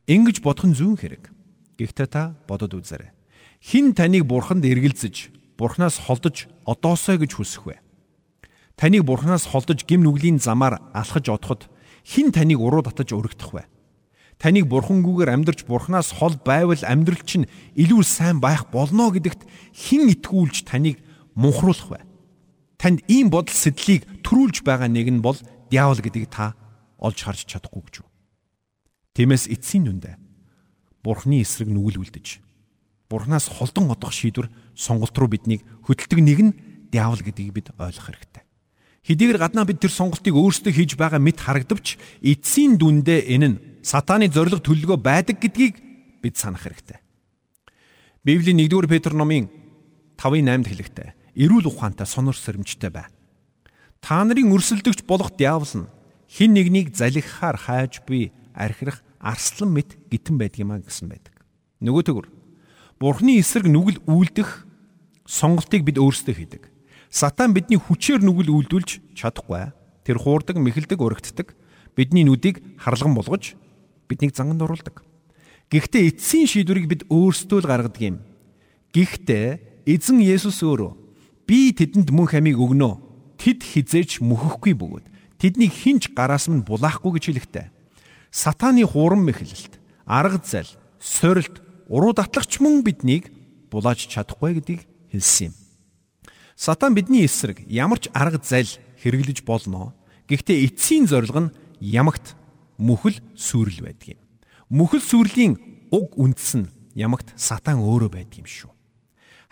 Ингэж 0.10 0.42
бодох 0.42 0.66
нь 0.66 0.74
зүүн 0.74 0.98
хэрэг. 0.98 1.30
Гэхдээ 1.78 2.10
та 2.10 2.34
бодод 2.50 2.74
үзээрэй. 2.74 3.14
Хин 3.62 3.94
таныг 3.94 4.26
Бурханд 4.26 4.66
эргэлзэж, 4.66 5.30
Бурханаас 5.62 6.10
холдож 6.10 6.50
одоосоо 6.66 7.22
гэж 7.22 7.38
хүсэх 7.38 7.64
вэ? 7.70 7.85
Таныг 8.76 9.04
Бурханаас 9.08 9.48
холдож 9.48 9.88
гим 9.88 10.04
нүглийн 10.04 10.40
замаар 10.40 10.84
алхаж 10.94 11.30
одоход 11.30 11.72
хин 12.06 12.32
таныг 12.32 12.60
уруу 12.60 12.84
татаж 12.84 13.16
өргөдөх 13.16 13.52
вэ? 13.56 13.64
Таныг 14.38 14.68
бурхангүйгээр 14.68 15.32
амьдрч 15.32 15.64
бурхнаас 15.64 16.12
хол 16.20 16.36
байвал 16.44 16.84
амьдрал 16.84 17.24
чинь 17.24 17.48
илүү 17.80 18.04
сайн 18.04 18.44
байх 18.44 18.68
болно 18.68 19.08
гэдэгт 19.10 19.48
хэн 19.72 20.12
итгүүлж 20.12 20.68
таныг 20.68 21.00
мунхруулах 21.40 21.90
вэ? 21.96 22.00
Танд 22.76 23.00
ийм 23.08 23.32
бодол 23.32 23.56
сэтлийг 23.56 24.04
төрүүлж 24.28 24.68
байгаа 24.68 24.92
нэг 24.92 25.08
нь 25.08 25.24
бол 25.24 25.40
диавол 25.72 26.04
гэдгийг 26.04 26.28
та 26.28 26.54
олж 27.00 27.24
харж 27.24 27.48
чадахгүй 27.48 27.82
гэж? 27.88 27.96
Тиймээс 29.16 29.48
эцсийн 29.48 29.88
нүндэ 29.88 30.20
бурхны 31.00 31.40
эсрэг 31.40 31.72
нүгэл 31.72 32.04
үлдэж 32.04 32.44
бурхнаас 33.08 33.48
холдон 33.48 33.88
одох 33.88 34.12
шийдвэр 34.12 34.52
сонголт 34.76 35.16
руу 35.16 35.32
биднийг 35.32 35.64
хөдөлдөг 35.88 36.20
нэг 36.20 36.40
нь 36.44 36.52
диавол 36.92 37.24
гэдгийг 37.24 37.56
бид 37.56 37.68
ойлгох 37.80 38.12
хэрэгтэй. 38.12 38.44
Хэдийгээр 39.06 39.38
гаднаа 39.38 39.70
бид 39.70 39.86
тэр 39.86 39.94
сонголтыг 39.94 40.34
өөрсдөө 40.34 40.74
хийж 40.74 40.98
байгаа 40.98 41.22
мэт 41.22 41.38
харагдавч 41.38 42.02
эцсийн 42.26 42.82
дүндээ 42.82 43.30
энэ 43.38 43.48
нь 43.54 43.62
сатааны 43.86 44.34
зориг 44.34 44.66
төлөвлөгөө 44.66 44.98
байдаг 44.98 45.38
гэдгийг 45.38 45.78
бид 46.26 46.36
санах 46.42 46.66
хэрэгтэй. 46.66 46.98
Библийн 48.26 48.58
1-р 48.66 48.90
Петр 48.90 49.14
номын 49.14 49.46
5:8-д 50.18 50.66
хэлэхдээ 50.66 51.10
эрүүл 51.38 51.70
ухаантай 51.70 52.10
сонор 52.10 52.34
сэрэмжтэй 52.34 52.90
бай. 52.90 53.06
Та 54.02 54.26
нарын 54.26 54.50
өрсөлдөгч 54.50 55.06
болох 55.06 55.38
диавол 55.38 55.86
нь 55.86 55.90
хин 56.26 56.58
нэгнийг 56.58 56.98
залхихаар 56.98 57.62
хайж 57.62 58.02
буй 58.10 58.34
архирах 58.58 59.06
арслан 59.22 59.70
мэт 59.70 60.02
гитэн 60.10 60.42
байдаг 60.42 60.66
юмаа 60.66 60.82
гэсэн 60.82 61.14
байдаг. 61.14 61.46
Нөгөө 61.86 62.04
төгөр 62.10 62.28
Бурхны 62.98 63.38
эсрэг 63.38 63.70
нүгэл 63.70 64.02
үйлдэх 64.10 64.66
сонголтыг 65.30 65.86
бид 65.86 66.02
өөрсдөө 66.02 66.34
хийдэг. 66.34 66.64
Сатан 67.16 67.56
бидний 67.56 67.80
хүчээр 67.80 68.20
нүгэл 68.20 68.52
үйлдүүлж 68.52 69.16
чадахгүй. 69.16 69.72
Тэр 70.04 70.20
хуурдаг, 70.20 70.60
мэхэлдэг, 70.60 71.00
өргөддөг. 71.00 71.56
Бидний 71.96 72.28
нүдийг 72.28 72.60
харлган 72.76 73.16
болгож 73.16 73.56
биднийг 74.12 74.36
занганд 74.36 74.60
оруулдаг. 74.60 75.00
Гэхдээ 75.72 76.12
эцсийн 76.12 76.44
шийдвэрийг 76.44 76.92
бид 76.92 77.02
өөрсдөө 77.08 77.64
л 77.64 77.70
гаргадаг 77.72 78.04
юм. 78.04 78.20
Гэхдээ 78.92 79.88
эзэн 79.88 80.20
Есүс 80.28 80.60
өөрөө 80.60 80.92
би 81.48 81.72
тэдэнд 81.72 82.12
мөн 82.12 82.28
хамиг 82.28 82.60
өгнө. 82.60 83.00
Тэд 83.40 83.64
хизээч 83.64 84.20
мөхөхгүй 84.20 84.76
бөгөөд 84.76 85.40
тэднийг 85.40 85.72
хинч 85.72 86.12
гараас 86.12 86.52
минь 86.52 86.68
булаахгүй 86.68 87.16
гэж 87.16 87.32
хэлэхтэй. 87.32 87.72
Сатааны 88.28 88.84
хуран 88.84 89.24
мэхлэлт, 89.24 89.80
арга 90.04 90.44
зал, 90.44 90.68
сорилт, 91.00 91.64
уруу 91.88 92.12
татлагч 92.12 92.60
мөн 92.60 92.84
биднийг 92.84 93.32
булааж 93.72 94.04
чадахгүй 94.04 94.60
гэдгийг 94.60 94.84
хэлсэн 95.16 95.56
юм. 95.56 95.65
Сатан 96.56 96.96
бидний 96.96 97.26
эсрэг 97.28 97.68
ямар 97.68 98.00
ч 98.00 98.08
арга 98.16 98.40
зал 98.40 98.68
хэрэглэж 99.04 99.44
болно. 99.44 99.92
Гэхдээ 100.32 100.72
эцсийн 100.72 101.04
зорилго 101.04 101.52
нь 101.52 101.54
ямагт 101.84 102.40
мүхэл 102.80 103.20
сүрэл 103.36 103.84
байдаг 103.84 104.16
юм. 104.16 104.22
Мүхэл 104.72 105.04
сүрлийн 105.04 105.60
уг 105.92 106.16
үндэс 106.16 106.56
нь 106.56 106.72
ямагт 106.96 107.36
сатан 107.36 107.84
өөрөө 107.84 108.08
байдаг 108.08 108.40
юм 108.40 108.48
шүү. 108.48 108.72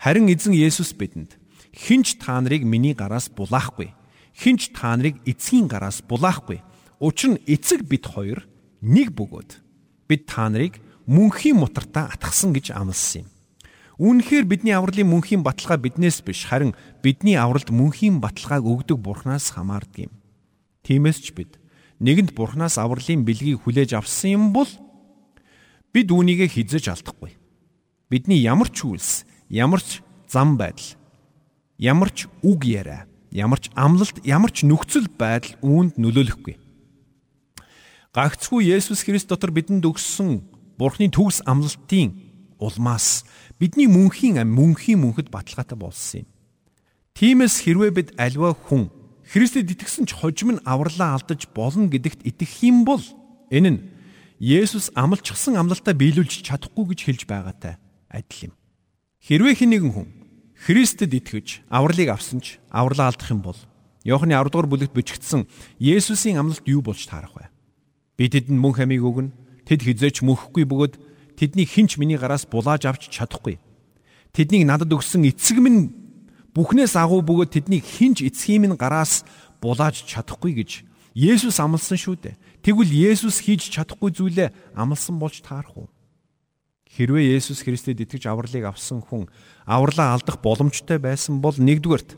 Харин 0.00 0.32
эзэн 0.32 0.56
Есүс 0.56 0.96
бидэнд 0.96 1.36
хинч 1.76 2.16
та 2.16 2.40
нарыг 2.40 2.64
миний 2.64 2.96
гараас 2.96 3.28
булаахгүй. 3.28 3.92
Хинч 4.32 4.72
та 4.72 4.96
нарыг 4.96 5.20
эцгийн 5.28 5.68
гараас 5.68 6.00
булаахгүй. 6.00 6.64
Учир 7.04 7.36
нь 7.36 7.42
эцэг 7.44 7.84
бид 7.84 8.08
хоёр 8.08 8.48
нэг 8.80 9.12
бөгөөд 9.12 9.60
бид 10.08 10.22
та 10.24 10.48
нарыг 10.48 10.80
мөнхийн 11.04 11.60
мутартаа 11.60 12.16
атгсан 12.16 12.56
гэж 12.56 12.72
амласан 12.72 13.28
юм. 13.28 13.33
Үүнхээр 13.98 14.44
бидний 14.50 14.74
авралын 14.74 15.06
мөнхийн 15.06 15.46
баталгаа 15.46 15.78
биднээс 15.78 16.26
биш 16.26 16.50
харин 16.50 16.74
бидний 17.02 17.38
авралд 17.38 17.70
мөнхийн 17.70 18.18
баталгааг 18.18 18.66
өгдөг 18.66 18.98
Бурханаас 18.98 19.54
хамаардаг 19.54 20.10
юм. 20.10 20.14
Тиймээс 20.82 21.18
ч 21.22 21.30
бид 21.32 21.62
нэгэнд 22.02 22.34
бурхнаас 22.34 22.76
авралын 22.76 23.22
бэлгийг 23.22 23.62
хүлээж 23.62 23.94
авсан 23.94 24.30
юм 24.34 24.44
бол 24.52 24.68
бид 25.94 26.10
үүнийгээ 26.10 26.50
хизэж 26.50 26.90
алдахгүй. 26.90 27.38
Бидний 28.10 28.42
ямар 28.42 28.68
ч 28.68 28.84
үйлс, 28.84 29.24
ямар 29.48 29.78
ч 29.80 30.02
зам 30.26 30.58
байдал, 30.58 30.98
ямар 31.78 32.10
ч 32.10 32.26
үг 32.42 32.66
яриа, 32.66 33.06
ямар 33.30 33.62
ч 33.62 33.70
амлалт, 33.78 34.20
ямар 34.26 34.50
ч 34.50 34.66
нөхцөл 34.66 35.06
байдал 35.06 35.54
үүнд 35.62 35.96
нөлөөлөхгүй. 35.96 36.58
Гагцгүй 38.14 38.74
Есүс 38.74 39.06
Христ 39.06 39.30
дотор 39.30 39.50
бидэнд 39.54 39.86
өгсөн 39.86 40.42
Бурхны 40.78 41.06
төгс 41.10 41.42
амлалтын 41.46 42.14
улмаас 42.58 43.24
бидний 43.64 43.88
мөнхийн 43.88 44.36
ам 44.36 44.52
мөнхийн 44.52 45.00
мөнхөд 45.00 45.32
баталгаатай 45.32 45.78
болсон 45.80 46.20
юм. 46.20 46.28
Тиймээс 47.16 47.64
хэрвээ 47.64 47.92
бид 47.96 48.08
альва 48.20 48.52
хүн 48.52 48.92
Христэд 49.24 49.72
итгэсэн 49.72 50.04
ч 50.04 50.12
хожим 50.12 50.60
нь 50.60 50.64
авралаа 50.68 51.16
алдаж 51.16 51.48
болно 51.56 51.88
гэдэгт 51.88 52.28
итгэх 52.28 52.60
юм 52.60 52.84
бол 52.84 53.00
энэ 53.48 53.70
нь 53.72 53.80
Есүс 54.36 54.92
амлчихсан 54.92 55.56
амлалтаа 55.56 55.96
биелүүлж 55.96 56.44
чадахгүй 56.44 56.92
гэж 56.92 57.00
хэлж 57.08 57.22
байгаатай 57.24 57.80
адил 58.12 58.52
юм. 58.52 58.54
Хэрвээ 59.24 59.56
хэн 59.56 59.70
нэгэн 59.72 59.92
хүн 59.96 60.08
Христэд 60.68 61.16
итгэж 61.16 61.64
авралыг 61.72 62.12
авсан 62.12 62.44
ч 62.44 62.60
авралаа 62.68 63.08
алдах 63.08 63.32
юм 63.32 63.40
бол 63.40 63.56
Иохны 64.04 64.36
10 64.36 64.52
дугаар 64.52 64.68
бүлэгт 64.68 64.92
бичигдсэн 64.92 65.48
Есүсийн 65.80 66.36
амлалт 66.36 66.68
юу 66.68 66.84
болж 66.84 67.08
таарах 67.08 67.32
вэ? 67.32 67.48
Би 68.20 68.28
тэдэнд 68.28 68.60
мөн 68.60 68.76
хамиг 68.76 69.00
өгнө. 69.00 69.32
Тэд 69.64 69.80
хизээч 69.88 70.20
мөхгүй 70.20 70.68
бөгөөд 70.68 70.94
тэднийг 71.38 71.68
хинч 71.70 71.98
миний 71.98 72.18
гараас 72.18 72.46
булааж 72.46 72.86
авч 72.86 73.10
чадахгүй. 73.10 73.58
Тэднийг 74.34 74.66
надад 74.66 74.90
өгсөн 74.90 75.26
эцэг 75.30 75.58
минь 75.62 76.04
Бүхнээс 76.54 76.94
агуу 76.94 77.18
бөгөөд 77.26 77.50
тэднийг 77.50 77.82
хинж 77.82 78.22
эцгийн 78.22 78.62
минь 78.62 78.78
гараас 78.78 79.26
булааж 79.58 80.06
чадахгүй 80.06 80.54
гэж 80.62 80.86
Есүс 81.14 81.58
амласан 81.58 81.98
шүү 81.98 82.14
дээ. 82.14 82.38
Тэгвэл 82.62 82.90
Есүс 82.90 83.42
хийж 83.42 83.66
чадахгүй 83.74 84.14
зүйлээ 84.14 84.54
амласан 84.78 85.18
болж 85.18 85.42
таарах 85.42 85.74
уу? 85.74 85.90
Хэрвээ 86.94 87.38
Есүс 87.38 87.66
Христэд 87.66 88.06
итгэж 88.06 88.30
авралыг 88.30 88.70
авсан 88.70 89.02
хүн 89.02 89.26
авралаа 89.66 90.14
алдах 90.14 90.38
боломжтой 90.38 91.02
байсан 91.02 91.42
бол 91.42 91.58
нэгдүгээрт 91.58 92.14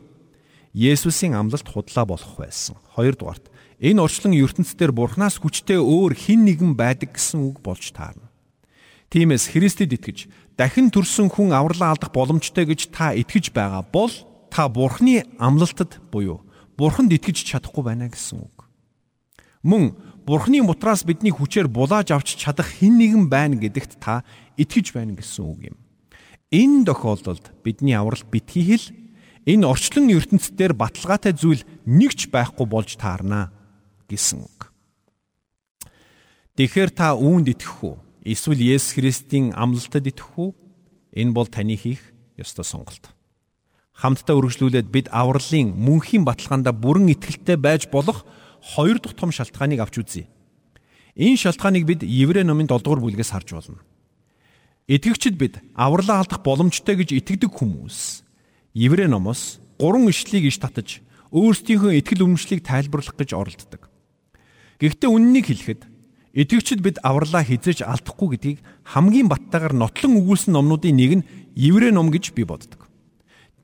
Есүсийн 0.77 1.33
амлалт 1.33 1.65
худлаа 1.65 2.05
болох 2.05 2.37
байсан. 2.37 2.77
Хоёрдугаарт 2.93 3.49
энэ 3.81 4.01
орчлон 4.05 4.37
ертөнцийн 4.37 4.93
Бурханаас 4.93 5.41
хүчтэй 5.41 5.81
өөр 5.81 6.13
хэн 6.13 6.45
нэгэн 6.45 6.77
байдаг 6.77 7.17
гэсэн 7.17 7.41
үг 7.41 7.65
болж 7.65 7.89
таарна. 7.89 8.26
Тиймээс 9.07 9.55
Христэд 9.55 9.95
итгэж 9.95 10.27
дахин 10.59 10.91
төрсөн 10.91 11.31
хүн 11.31 11.55
авралаа 11.55 11.95
алдах 11.95 12.11
боломжтой 12.11 12.67
гэж 12.67 12.91
та 12.91 13.15
итгэж 13.15 13.55
байгаа 13.55 13.87
бол 13.87 14.11
та 14.51 14.67
Бурхны 14.67 15.23
амлалтад 15.39 16.03
буюу 16.11 16.43
Бурханд 16.75 17.15
итгэж 17.15 17.47
чадахгүй 17.47 17.87
байна 17.87 18.11
гэсэн 18.11 18.43
үг. 18.43 18.67
Мөн 19.63 19.95
Бурхны 20.27 20.59
мутраас 20.59 21.07
бидний 21.07 21.31
хүчээр 21.31 21.71
булааж 21.71 22.11
авч 22.11 22.35
чадах 22.35 22.67
хэн 22.67 22.99
нэгэн 22.99 23.25
байна 23.31 23.55
гэдэгт 23.55 23.95
та 24.03 24.27
итгэж 24.59 24.91
байна 24.91 25.15
гэсэн 25.15 25.43
үг 25.47 25.71
юм. 25.71 25.77
Энэ 26.51 26.91
тохиолдолд 26.91 27.55
бидний 27.63 27.95
аврал 27.95 28.27
битгий 28.27 28.75
хэл 28.75 28.91
энэ 29.47 29.63
орчлон 29.63 30.11
ертөнцийн 30.11 30.75
баталгаатай 30.75 31.31
зүйл 31.31 31.63
нэгч 31.87 32.27
байхгүй 32.27 32.67
болж 32.67 32.99
таарна 32.99 33.55
гэсэн 34.11 34.43
үг. 34.43 34.71
Тэгэхээр 36.59 36.91
та 36.91 37.15
үүнд 37.15 37.55
итгэх 37.55 37.83
үү? 37.87 38.06
Эсвэл 38.27 38.59
Есүс 38.59 38.99
Христийн 38.99 39.55
амлалтад 39.55 40.03
итгэх 40.03 40.35
үү? 40.35 40.51
Энэ 41.15 41.31
бол 41.31 41.47
таны 41.47 41.79
хийх 41.79 42.11
ёстой 42.35 42.67
сонголт 42.67 43.15
хамтдаа 43.97 44.35
үргэлжлүүлээд 44.37 44.91
бид 44.93 45.07
авралын 45.09 45.73
мөнхийн 45.73 46.27
баталгаанда 46.27 46.75
бүрэн 46.75 47.15
итгэлтэй 47.17 47.57
байж 47.57 47.89
болох 47.89 48.27
хоёр 48.61 49.01
дахь 49.01 49.17
том 49.17 49.33
шалтгааныг 49.33 49.81
авч 49.81 49.95
үзье. 49.97 50.29
Энэ 51.17 51.41
шалтгааныг 51.41 51.83
бид 51.87 52.01
Еврей 52.05 52.45
номын 52.45 52.69
7 52.69 52.83
дугаар 52.83 53.01
бүлгээс 53.01 53.33
харж 53.33 53.57
болно. 53.57 53.81
Итгэгчид 54.85 55.39
бид 55.41 55.57
авралаа 55.73 56.21
алдах 56.21 56.45
боломжтой 56.45 56.93
гэж 56.93 57.17
итгэдэг 57.17 57.49
хүмүүс 57.49 58.21
Еврей 58.77 59.09
номоос 59.09 59.57
гурван 59.81 60.13
ишлэлийг 60.13 60.53
иш 60.53 60.61
татаж 60.61 61.01
өөрсдийнхөө 61.33 61.97
итгэл 61.97 62.29
үнэмшлийг 62.29 62.61
тайлбарлах 62.61 63.17
гэж 63.17 63.33
оролддог. 63.33 63.89
Гэхдээ 64.77 65.09
үннийг 65.09 65.49
хэлэхэд 65.49 65.81
итгэгчид 66.37 66.85
бид 66.85 67.01
авралаа 67.01 67.41
хизээж 67.41 67.81
алдахгүй 67.81 68.37
гэдгийг 68.37 68.59
хамгийн 68.93 69.25
баттайгаар 69.25 69.73
нотлон 69.73 70.21
өгүүлсэн 70.21 70.53
номнуудын 70.53 70.93
нэг 70.93 71.11
нь 71.17 71.27
Еврей 71.57 71.89
ном 71.89 72.13
гэж 72.13 72.37
би 72.37 72.45
боддог. 72.45 72.85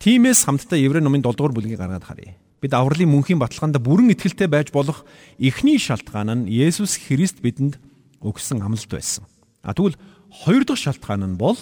Тимээс 0.01 0.49
хамтдаа 0.49 0.81
Еврей 0.81 1.05
номын 1.05 1.21
7 1.21 1.37
дугаар 1.37 1.53
бүлгийг 1.53 1.77
гаргаад 1.77 2.09
харъя. 2.09 2.33
Бид 2.57 2.73
авралын 2.73 3.13
мөнхийн 3.13 3.37
баталгаанд 3.37 3.77
бүрэн 3.77 4.17
итгэлтэй 4.17 4.49
байж 4.49 4.73
болох 4.73 5.05
эхний 5.37 5.77
шалтгаан 5.77 6.33
нь 6.33 6.49
Есүс 6.49 6.97
Христ 6.97 7.45
бидэнд 7.45 7.77
өгсөн 8.25 8.65
амлалт 8.65 8.89
байсан. 8.89 9.29
А 9.61 9.77
тэгвэл 9.77 9.99
хоёр 10.33 10.65
дахь 10.65 10.81
шалтгаан 10.81 11.37
нь 11.37 11.37
бол 11.37 11.59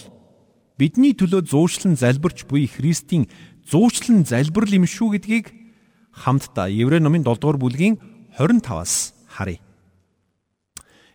бидний 0.79 1.11
төлөө 1.11 1.43
зуучлан 1.51 1.99
залбирч 1.99 2.47
буй 2.47 2.71
Христийн 2.71 3.27
зуучлан 3.67 4.23
залбирал 4.23 4.79
юм 4.79 4.87
шүү 4.87 5.19
гэдгийг 5.19 5.51
хамтдаа 6.15 6.71
Еврей 6.71 7.03
номын 7.03 7.27
7 7.27 7.35
дугаар 7.35 7.59
бүлгийн 7.59 7.99
25-аас 8.39 9.11
харъя. 9.27 9.59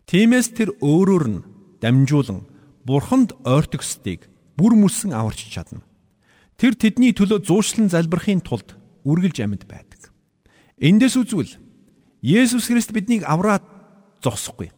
Тиймээс 0.06 0.54
тэр 0.54 0.70
өөрөөр 0.78 1.25
нь 1.26 1.42
дамжуулан 1.82 2.46
Бурханд 2.86 3.34
ойртогсдгийг 3.42 4.30
бүр 4.54 4.78
мөсөн 4.78 5.10
аварч 5.10 5.50
чадна. 5.50 5.82
Тэр 6.54 6.78
тэдний 6.78 7.10
төлөө 7.10 7.42
зуушлан 7.42 7.90
залбирахын 7.90 8.38
тулд 8.38 8.78
үргэлж 9.02 9.42
амьд 9.42 9.66
байдаг. 9.66 10.14
Эндээс 10.78 11.18
үзвэл 11.18 11.58
Есүс 12.22 12.70
Христ 12.70 12.94
биднийг 12.94 13.26
авраад 13.26 13.66
зогсохгүй. 14.22 14.70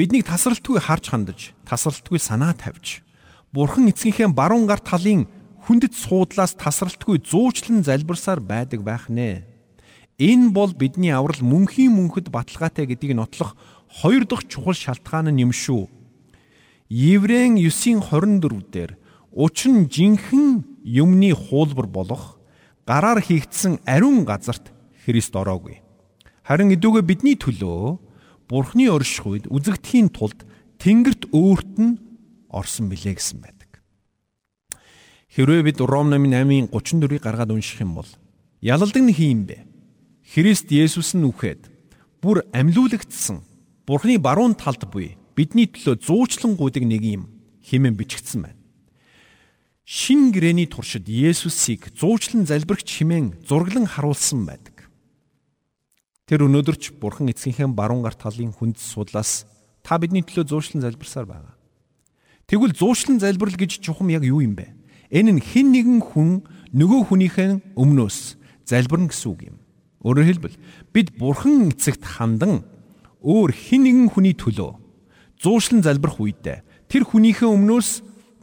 Биднийг 0.00 0.24
тасралтгүй 0.24 0.80
харж 0.80 1.12
хандаж, 1.12 1.52
тасралтгүй 1.68 2.16
санаа 2.16 2.56
тавьж, 2.56 3.04
Бурхан 3.52 3.92
эцгийнхээ 3.92 4.32
баруун 4.32 4.64
гар 4.64 4.80
талын 4.80 5.28
хүндэт 5.68 5.92
суудлаас 5.92 6.56
тасралтгүй 6.56 7.20
зуучлан 7.28 7.84
залбирсаар 7.84 8.40
байдаг 8.40 8.80
байх 8.80 9.12
нэ. 9.12 9.44
Энэ 10.16 10.52
бол 10.56 10.72
бидний 10.72 11.12
аврал 11.12 11.44
мөнхийн 11.44 11.92
мөнхөд 11.92 12.32
баталгаатай 12.32 12.88
гэдгийг 12.88 13.16
нотлох 13.16 13.56
хоёр 13.90 14.24
дахь 14.24 14.46
чухал 14.46 14.74
шалтгаан 14.74 15.34
нь 15.34 15.42
юм 15.42 15.52
шүү. 15.52 15.90
Еврейн 16.88 17.58
9:24 17.58 18.70
дээр 18.70 18.98
учир 19.34 19.72
нь 19.74 19.90
жинхэнэ 19.90 20.62
юмны 20.86 21.34
хуулбар 21.34 21.86
болох 21.86 22.38
гараар 22.86 23.20
хийгдсэн 23.20 23.82
ариун 23.86 24.24
газарт 24.24 24.70
Христ 25.04 25.34
ороогүй. 25.34 25.82
Харин 26.46 26.70
идүүгээ 26.74 27.04
бидний 27.06 27.36
төлөө 27.36 27.98
Бурхны 28.50 28.90
оршихуйд 28.90 29.46
үзэгдэхийн 29.46 30.10
тулд 30.10 30.42
Тэнгэрт 30.82 31.30
өөрт 31.30 31.74
нь 31.78 31.98
орсон 32.50 32.90
билээ 32.90 33.14
гэсэн 33.14 33.38
байна. 33.38 33.60
Хэрвээ 35.30 35.62
бид 35.62 35.78
Ром 35.78 36.10
номын 36.10 36.66
8:34-ийг 36.74 37.22
гаргаад 37.22 37.54
унших 37.54 37.80
юм 37.80 37.94
бол 37.94 38.10
ялалдаг 38.58 38.98
нь 38.98 39.14
хин 39.14 39.46
бэ? 39.46 39.62
Христ 40.26 40.74
Есүс 40.74 41.14
нь 41.14 41.22
үхээд 41.22 41.70
бүр 42.18 42.42
амьлуулагдсан 42.50 43.46
Бурхны 43.90 44.20
баруун 44.22 44.52
талд 44.54 44.84
буй 44.86 45.16
бидний 45.34 45.66
төлөө 45.66 45.98
зуучлангуудыг 46.06 46.86
нэг 46.86 47.02
юм 47.02 47.22
хэмээн 47.66 47.98
бичигдсэн 47.98 48.46
байна. 48.46 48.60
Шин 49.82 50.30
гэрэний 50.30 50.70
туршид 50.70 51.10
Есүсийг 51.10 51.90
зуучлан 51.98 52.46
залбирч 52.46 52.86
хэмээн 52.86 53.42
зураглан 53.42 53.90
харуулсан 53.90 54.46
байдаг. 54.46 54.86
Тэр 56.30 56.46
өнөөдөрч 56.46 57.02
Бурхан 57.02 57.34
эцгийнхээ 57.34 57.66
баруун 57.74 58.06
гар 58.06 58.14
талын 58.14 58.54
хүнд 58.54 58.78
судлаас 58.78 59.50
та 59.82 59.98
бидний 59.98 60.22
төлөө 60.22 60.46
зуучлан 60.46 60.86
залбирсаар 60.86 61.26
байгаа. 61.26 61.58
Тэгвэл 62.46 62.78
зуучлан 62.78 63.18
залбирал 63.18 63.58
гэж 63.58 63.82
чухам 63.82 64.14
яг 64.14 64.22
юу 64.22 64.38
юм 64.38 64.54
бэ? 64.54 64.70
Энэ 65.10 65.34
нь 65.34 65.42
хэн 65.42 65.74
нэгэн 65.74 65.98
хүн 66.14 66.46
нөгөө 66.78 67.10
хүнийхээ 67.10 67.74
өмнөөс 67.74 68.38
залбирна 68.70 69.10
гэсэн 69.10 69.28
үг 69.34 69.50
юм. 69.50 69.58
Өөрөөр 70.06 70.30
хэлбэл 70.30 70.56
бид 70.94 71.10
бурхан 71.18 71.74
эцэгт 71.74 72.06
хандан 72.06 72.62
өөр 73.20 73.50
хэн 73.52 73.82
нэгэн 73.84 74.08
хүний 74.12 74.34
төлөө 74.34 74.76
зуушлан 75.40 75.80
залбирх 75.84 76.20
үедээ 76.20 76.64
тэр 76.88 77.02
хүнийхээ 77.08 77.48
өмнөөс 77.48 77.90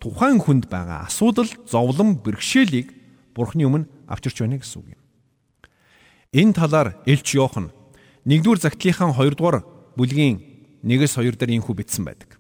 тухайн 0.02 0.42
хүнд 0.42 0.70
байгаа 0.70 1.06
асуудал, 1.10 1.50
зовлон, 1.66 2.22
бэрхшээлийг 2.22 2.94
бурханы 3.34 3.66
өмнө 3.66 3.90
авчирч 4.10 4.42
байна 4.42 4.58
гэсэн 4.58 4.82
үг 4.82 4.88
юм. 4.94 5.02
Энэ 6.34 6.54
талаар 6.54 6.98
Элч 7.06 7.38
Йохан 7.38 7.74
1-р 8.26 8.58
загтлынхаа 8.62 9.14
2-р 9.14 9.66
бүлгийн 9.98 10.42
1-с 10.86 11.18
2 11.18 11.38
дээр 11.38 11.58
инхүү 11.58 11.76
бичсэн 11.78 12.06
байдаг. 12.06 12.38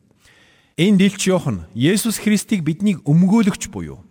Энд 0.77 1.01
Элч 1.01 1.29
Йохан 1.29 1.65
Есүс 1.73 2.21
Христийг 2.21 2.61
биднийг 2.61 3.01
өмгөөлөгч 3.05 3.69
буюу 3.73 4.05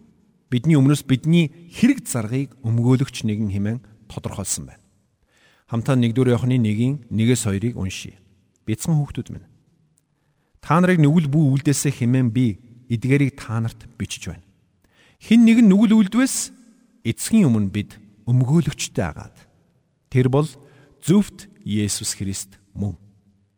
бидний 0.51 0.79
өмнөөс 0.79 1.07
бидний 1.07 1.71
хэрэг 1.71 2.07
заргыг 2.07 2.55
өмгөөлөгч 2.63 3.23
нэгэн 3.27 3.51
хэмээн 3.51 3.79
тодорхойлсон 4.11 4.71
байна. 4.71 4.86
Хамтаа 5.67 5.99
1-р 5.99 6.31
Иохны 6.31 6.63
1-ийн 6.63 7.03
1-с 7.11 7.51
2-ыг 7.51 7.75
уншийе. 7.75 8.15
Бяцхан 8.67 9.03
хүүхдүүд 9.03 9.35
минь. 9.35 9.47
Та 10.63 10.79
нарыг 10.79 11.03
нүгэл 11.03 11.27
бүү 11.27 11.59
үлдээсэ 11.59 11.91
хэмээн 11.91 12.31
би 12.31 12.63
эдгээрийг 12.87 13.35
та 13.35 13.59
нарт 13.59 13.91
бичиж 13.99 14.31
байна. 14.31 14.47
Хин 15.19 15.43
нэг 15.43 15.67
нь 15.67 15.71
нүгэл 15.71 16.07
үлдвэс 16.07 16.55
эцгийн 17.03 17.51
өмнө 17.51 17.75
бид 17.75 17.99
өмгөөлөгчтэй 18.31 19.11
агаад. 19.11 19.35
Тэр 20.07 20.31
бол 20.31 20.47
зөвхт 21.03 21.51
Есүс 21.67 22.15
Христ 22.15 22.63
мөн. 22.71 22.95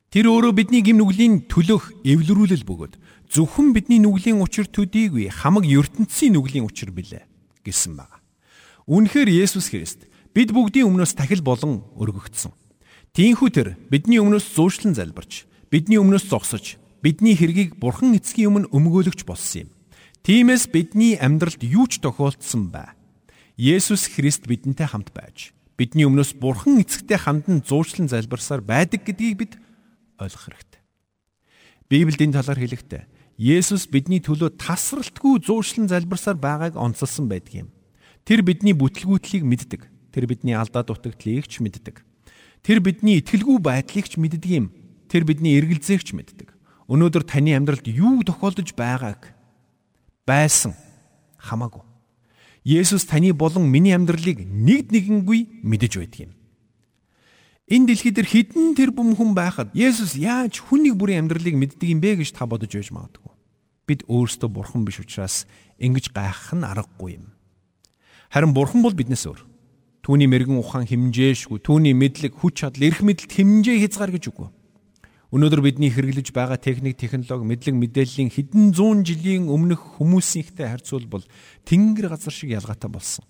Тэр 0.08 0.32
өөрөө 0.32 0.56
бидний 0.56 0.80
гим 0.80 1.04
нүглийн 1.04 1.44
төлөх 1.44 1.92
эвлэрүүлэл 2.08 2.64
бөгөөд 2.64 2.96
зөвхөн 3.28 3.76
бидний 3.76 4.00
нүглийн 4.00 4.40
учир 4.40 4.64
төдийгүй 4.64 5.28
хамаг 5.28 5.68
ертөнцийн 5.68 6.32
нүглийн 6.32 6.64
учир 6.64 6.88
билээ 6.88 7.28
гэсэн 7.68 8.00
байна. 8.00 8.16
Үнэхээр 8.88 9.28
Есүс 9.28 9.68
Христ 9.68 10.08
бид 10.38 10.54
бүгдийн 10.54 10.86
өмнөөс 10.86 11.18
тахил 11.18 11.42
болон 11.42 11.82
өргөгдсөн. 11.98 12.54
Тиймээс 13.10 13.50
тэр 13.50 13.74
бидний 13.90 14.22
өмнөөс 14.22 14.54
зуушлан 14.54 14.94
залбирч, 14.94 15.50
бидний 15.66 15.98
өмнөөс 15.98 16.30
зогсож, 16.30 16.78
бидний 17.02 17.34
хэргийг 17.34 17.74
Бурхан 17.82 18.14
эцгийн 18.14 18.54
өмнө 18.54 18.70
өмгөөлөгч 18.70 19.26
болсон 19.26 19.66
юм. 19.66 19.70
Тиймээс 20.22 20.70
бидний 20.70 21.18
амьдралд 21.18 21.58
юу 21.66 21.90
ч 21.90 21.98
тохиолдсон 21.98 22.70
бай. 22.70 22.94
Есүс 23.58 24.06
Христ 24.14 24.46
бидэнтэй 24.46 24.86
хамт 24.86 25.10
байж, 25.10 25.50
бидний 25.74 26.06
өмнөөс 26.06 26.38
Бурхан 26.38 26.86
эцэгтэй 26.86 27.18
хандан 27.18 27.66
зуушлан 27.66 28.06
залбирсаар 28.06 28.62
байдаг 28.62 29.02
гэдгийг 29.10 29.34
бид 29.42 29.52
ойлгох 30.22 30.54
хэрэгтэй. 30.54 30.82
Библиэд 31.90 32.22
энэ 32.30 32.38
талаар 32.38 32.62
хэлэхдээ 32.62 33.02
Есүс 33.42 33.90
бидний 33.90 34.22
төлөө 34.22 34.54
тасралтгүй 34.54 35.42
зуушлан 35.42 35.90
залбирсаар 35.90 36.38
байгааг 36.38 36.78
онцолсон 36.78 37.26
байдаг 37.26 37.66
юм. 37.66 37.68
Тэр 38.22 38.46
бидний 38.46 38.74
бүтлгүүтлийг 38.78 39.42
мэддэг. 39.42 39.97
Тэр 40.12 40.24
бидний 40.26 40.56
алдаа 40.56 40.82
дутагдлыг 40.82 41.46
ч 41.48 41.60
мэддэг. 41.60 42.04
Тэр 42.62 42.80
бидний 42.80 43.20
итгэлгүй 43.20 43.58
байдлыг 43.60 44.06
ч 44.08 44.16
мэддэг 44.16 44.50
юм. 44.50 44.66
Тэр 45.08 45.24
бидний 45.28 45.56
эргэлзээг 45.60 46.02
ч 46.04 46.16
мэддэг. 46.16 46.54
Өнөөдөр 46.88 47.24
таны 47.28 47.52
амьдралд 47.52 47.84
юу 47.84 48.24
тохиолдож 48.24 48.72
байгааг 48.72 49.36
байсан 50.24 50.72
хамаагүй. 51.36 51.84
Есүс 52.64 53.04
таны 53.08 53.32
болон 53.32 53.68
миний 53.68 53.92
амьдралыг 53.96 54.44
нэг 54.44 54.92
нэгэнгүй 54.92 55.64
мэдэж 55.64 55.92
байдаг 56.00 56.20
юм. 56.28 56.32
Энэ 57.68 57.92
дэлхий 57.92 58.12
дээр 58.12 58.28
хідэн 58.28 58.72
тэр 58.72 58.92
бүм 58.96 59.12
хүн 59.12 59.36
байхад 59.36 59.72
Есүс 59.76 60.16
яаж 60.16 60.64
хүний 60.64 60.92
бүрийн 60.96 61.28
амьдралыг 61.28 61.52
мэддэг 61.52 61.88
юм 61.88 62.00
бэ 62.00 62.24
гэж 62.24 62.32
та 62.32 62.48
бодож 62.48 62.72
байж 62.72 62.88
магадгүй. 62.88 63.32
Бид 63.84 64.00
өөрсдөө 64.08 64.48
бурхан 64.48 64.84
биш 64.88 65.00
учраас 65.00 65.44
ингэж 65.76 66.12
гайхах 66.12 66.56
нь 66.56 66.64
аргагүй 66.64 67.20
юм. 67.20 67.32
Харин 68.32 68.52
бурхан 68.56 68.80
бол 68.80 68.96
биднээс 68.96 69.24
өөр. 69.28 69.47
Түүний 70.08 70.24
мэрэгэн 70.24 70.56
ухаан 70.56 70.88
химжээшгүй, 70.88 71.60
түүний 71.60 71.92
мэдлэг, 71.92 72.40
хүч 72.40 72.64
чадал, 72.64 72.88
эрх 72.88 73.04
мэдэлт 73.04 73.28
химжээ 73.28 73.84
хязгаар 73.84 74.16
гэж 74.16 74.32
үгүй. 74.32 74.48
Өнөөдөр 75.36 75.60
бидний 75.60 75.92
хэрэглэж 75.92 76.32
байгаа 76.32 76.56
техник, 76.56 76.96
технологи, 76.96 77.44
мэдлэг, 77.44 77.76
мэдээллийн 77.76 78.32
хэдэн 78.32 78.72
зуун 78.72 79.04
жилийн 79.04 79.52
өмнөх 79.52 80.00
хүмүүсийнхтэй 80.00 80.64
харьцуулбал 80.64 81.28
тэнгэр 81.68 82.08
газар 82.08 82.32
шиг 82.32 82.56
ялгаатай 82.56 82.88
болсон. 82.88 83.28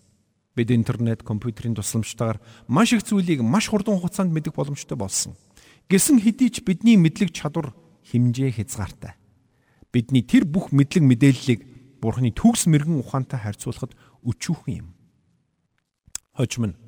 Бид 0.54 0.70
интернет, 0.70 1.26
компьютерийн 1.26 1.74
тусламжтайгаар 1.74 2.38
маш 2.70 2.94
их 2.94 3.02
зүйлийг 3.02 3.42
маш 3.42 3.66
хурдан 3.66 3.98
хугацаанд 3.98 4.30
мэдэх 4.30 4.54
боломжтой 4.54 4.94
болсон. 4.94 5.34
Гэсэн 5.90 6.22
хэдий 6.22 6.54
ч 6.54 6.62
бидний 6.62 6.94
мэдлэг 6.94 7.34
чадвар 7.34 7.74
хэмжээ 8.14 8.54
хязгаартай. 8.54 9.18
Бидний 9.90 10.22
тэр 10.22 10.46
бүх 10.46 10.70
мэдлэг 10.70 11.02
мэдээллийг 11.02 11.60
Бурхны 11.98 12.30
төгс 12.30 12.70
мэрэгэн 12.70 13.02
ухаантай 13.02 13.42
харьцуулахад 13.42 13.98
өчүүхэн 14.22 14.86
юм. 14.86 14.97
Хожим 16.38 16.70
нь 16.70 16.78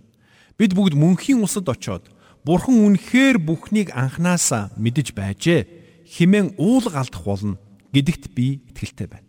бид 0.54 0.78
бүгд 0.78 0.94
мөнхийн 0.94 1.42
усад 1.42 1.66
очоод 1.66 2.06
Бурхан 2.46 2.86
үнэхээр 2.86 3.42
бүхнийг 3.42 3.90
анханасаа 3.90 4.70
мэдэж 4.78 5.10
байжээ 5.18 5.66
химэн 6.06 6.54
уулг 6.54 6.94
алдах 6.94 7.26
болно 7.26 7.58
гэдэгт 7.90 8.30
би 8.30 8.62
итгэлтэй 8.70 9.10
байна. 9.10 9.26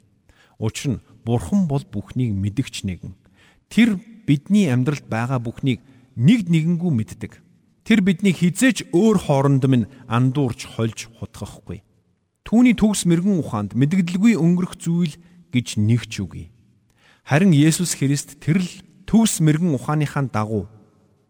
Учир 0.61 1.01
нь 1.01 1.03
Бурхан 1.25 1.65
бол 1.65 1.81
бүхнийг 1.81 2.37
мэдгч 2.37 2.85
нэгэн. 2.85 3.17
Тэр 3.65 3.97
бидний 4.29 4.69
амьдралд 4.69 5.09
байгаа 5.09 5.41
бүхнийг 5.41 5.81
нэг 6.13 6.45
нэгэнгүй 6.45 6.91
мэддэг. 6.93 7.41
Тэр 7.81 8.05
биднийг 8.05 8.37
хизээч 8.37 8.93
өөр 8.93 9.17
хооронд 9.25 9.65
минь 9.65 9.89
андуурч 10.05 10.69
хольж 10.77 11.09
хутгахгүй. 11.17 11.81
Түүний 12.45 12.77
төгс 12.77 13.09
мэрэгэн 13.09 13.41
ухаанд 13.41 13.73
мэдгдэлгүй 13.73 14.37
өнгөрөх 14.37 14.77
зүйл 14.77 15.17
гэж 15.49 15.81
нэг 15.81 16.05
ч 16.05 16.21
үгүй. 16.21 16.53
Харин 17.25 17.57
Есүс 17.57 17.97
Христ 17.97 18.37
тэр 18.37 18.61
л 18.61 18.69
төгс 19.11 19.43
мэрэгэн 19.43 19.75
ухааныхаа 19.75 20.31
дагуу 20.31 20.71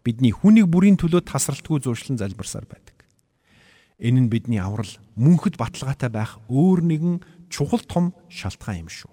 бидний 0.05 0.29
хүнийг 0.29 0.69
бүрийн 0.69 1.01
төлөө 1.01 1.25
тасралтгүй 1.25 1.81
зуршлан 1.81 2.21
залбирсаар 2.21 2.69
байдаг. 2.69 2.93
Энэ 3.97 4.25
нь 4.25 4.29
бидний 4.29 4.61
аврал 4.61 4.89
мөнхөд 5.17 5.57
баталгаатай 5.57 6.13
байх 6.13 6.37
өөр 6.45 6.85
нэгэн 6.85 7.15
чухал 7.49 7.81
том 7.81 8.13
шалтгаан 8.29 8.85
юм 8.85 8.89
шүү. 8.93 9.09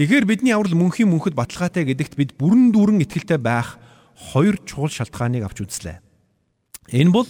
Тэгэхээр 0.00 0.24
бидний 0.24 0.56
аврал 0.56 0.72
мөнхийн 0.72 1.12
мөнхөд 1.12 1.36
баталгаатай 1.36 1.84
гэдэгт 1.92 2.16
бид 2.16 2.30
бүрэн 2.40 2.72
дүүрэн 2.72 3.04
итгэлтэй 3.04 3.36
байх 3.36 3.76
хоёр 4.16 4.56
чухал 4.64 4.88
шалтгааныг 4.88 5.44
авч 5.44 5.60
үзлээ. 5.68 6.00
Энэ 6.88 7.12
бол 7.12 7.28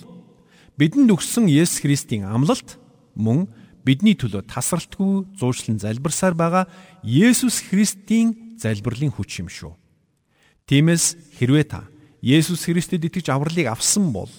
бидэнд 0.79 1.11
өгсөн 1.11 1.51
Есүс 1.51 1.83
Христийн 1.83 2.31
амлалт 2.31 2.79
мөн 3.19 3.51
бидний 3.83 4.15
төлөө 4.15 4.47
тасралтгүй 4.47 5.35
зуушлан 5.35 5.83
залбирсаар 5.83 6.39
байгаа 6.39 6.71
Есүс 7.03 7.67
Христийн 7.67 8.55
залбирлын 8.63 9.11
хүч 9.11 9.43
юм 9.43 9.51
шүү. 9.51 9.82
Тиймээс 10.73 11.37
хэрвээ 11.37 11.69
та 11.69 11.85
Есүс 12.25 12.65
Христэд 12.65 13.05
итгэж 13.05 13.29
авралыг 13.29 13.69
авсан 13.69 14.09
бол 14.09 14.33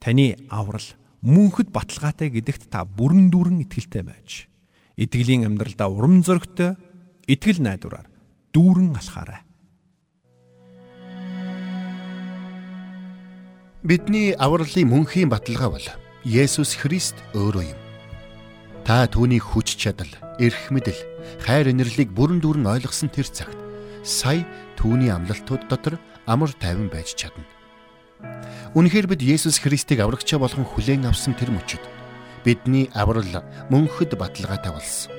таны 0.00 0.40
аврал 0.48 0.96
мөнхөд 1.20 1.68
баталгаатай 1.68 2.32
гэдэгт 2.32 2.72
та 2.72 2.88
бүрэн 2.88 3.28
дүүрэн 3.28 3.60
итгэлтэй 3.68 4.00
байж 4.00 4.48
итгэлийн 4.96 5.44
амьдралдаа 5.44 5.92
урам 5.92 6.24
зоригтой 6.24 6.80
итгэл 7.28 7.60
найдвараар 7.68 8.08
дүүрэн 8.56 8.96
алхаарай. 8.96 9.44
Бидний 13.84 14.32
авралын 14.32 14.88
мөнхийн 14.88 15.28
баталгаа 15.28 15.68
бол 15.68 15.88
Есүс 16.24 16.80
Христ 16.80 17.20
өөрөө 17.36 17.76
юм. 17.76 17.80
Та 18.88 19.04
түүний 19.04 19.44
хүч 19.44 19.76
чадал, 19.76 20.08
эрх 20.40 20.72
мэдэл, 20.72 20.96
хайр 21.44 21.76
инэрлийг 21.76 22.08
бүрэн 22.16 22.40
дүүрэн 22.40 22.72
ойлгосон 22.72 23.12
тэр 23.12 23.28
цагт 23.28 23.61
сая 24.02 24.46
түүний 24.76 25.10
амлалтууд 25.10 25.66
дотор 25.70 25.98
амар 26.26 26.52
тайван 26.58 26.90
байж 26.90 27.14
чадна. 27.14 27.46
Үнэхээр 28.74 29.06
бид 29.10 29.22
Есүс 29.22 29.58
Христийг 29.58 30.00
аврагчаа 30.00 30.38
болгон 30.38 30.66
хүлээн 30.66 31.06
авсан 31.10 31.34
тэр 31.34 31.50
мөчөд 31.50 31.82
бидний 32.44 32.90
аврал 32.94 33.42
мөнхөд 33.70 34.14
баталгаатай 34.18 34.72
болсон. 34.72 35.10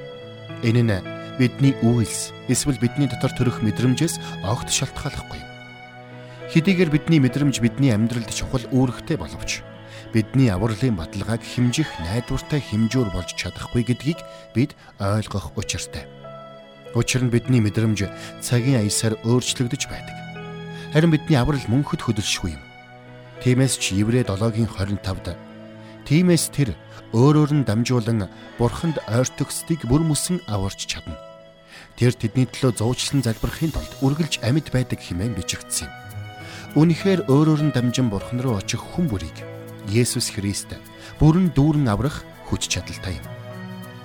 Энэ 0.63 0.83
нь 0.83 0.95
бидний 1.39 1.75
үйлс 1.83 2.31
эсвэл 2.47 2.79
бидний 2.79 3.07
дотор 3.07 3.31
төрөх 3.35 3.63
мэдрэмжээс 3.63 4.19
огт 4.43 4.69
шалтгааллахгүй 4.69 5.39
юм. 5.39 5.49
Хэдийгээр 6.51 6.91
бидний 6.93 7.19
мэдрэмж 7.23 7.59
бидний 7.63 7.91
амьдралд 7.91 8.29
чухал 8.29 8.67
үүрэгтэй 8.69 9.17
боловч 9.17 9.65
бидний 10.13 10.53
авралын 10.53 10.93
баталгааг 10.93 11.41
хэмжих 11.41 11.89
найдвартай 12.05 12.61
хэмжүүр 12.61 13.09
болж 13.09 13.33
чадахгүй 13.33 13.81
гэдгийг 13.81 14.19
бид 14.53 14.77
ойлгох 15.01 15.57
учиртай. 15.57 16.05
Учир 16.93 17.25
нь 17.25 17.33
бидний 17.33 17.61
мэдрэмж 17.61 18.05
цагийн 18.41 18.81
аясаар 18.81 19.17
өөрчлөгдөж 19.25 19.83
байдаг. 19.89 20.15
Харин 20.93 21.09
бидний 21.09 21.37
аврал 21.37 21.65
мөнхөд 21.65 22.05
хөдөлшгүй 22.05 22.53
юм 22.53 22.63
Тиймээс 23.43 23.75
ч 23.75 23.99
Еврэ 23.99 24.23
7-гийн 24.23 24.71
25-д 24.71 25.35
Тиймээс 26.07 26.47
тэр 26.55 26.79
өөрөөр 27.11 27.51
нь 27.59 27.67
дамжуулан 27.67 28.31
бурханд 28.55 29.03
ойртогсдыг 29.11 29.83
бүр 29.83 29.99
мөсөн 29.99 30.39
аварч 30.47 30.87
чадна. 30.87 31.19
Тэр 31.99 32.15
тэдний 32.15 32.47
төлөө 32.47 32.79
зуучлан 32.79 33.19
залбирахын 33.19 33.75
тулд 33.75 33.91
үргэлж 33.99 34.39
амьд 34.47 34.71
байдаг 34.71 34.95
хэмээн 35.03 35.35
бичигдсэн 35.35 35.91
юм. 35.91 35.93
Үнэхээр 36.79 37.27
өөрөөр 37.27 37.61
нь 37.67 37.75
дамжин 37.75 38.07
бурхан 38.07 38.39
руу 38.39 38.55
очих 38.55 38.79
хүн 38.79 39.11
бүрийг 39.11 39.35
Есүс 39.91 40.31
Христ 40.31 40.71
бүрэн 41.19 41.51
дүүрэн 41.51 41.91
аврах 41.91 42.23
хүч 42.47 42.71
чадалтай 42.71 43.19
юм. 43.19 43.32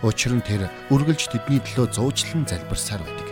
Учир 0.02 0.30
нь 0.30 0.46
тэр 0.46 0.70
үргэлж 0.94 1.34
тэдний 1.34 1.58
төлөө 1.58 1.90
зуучлан 1.90 2.46
залбирсаар 2.46 3.02
байдаг. 3.02 3.28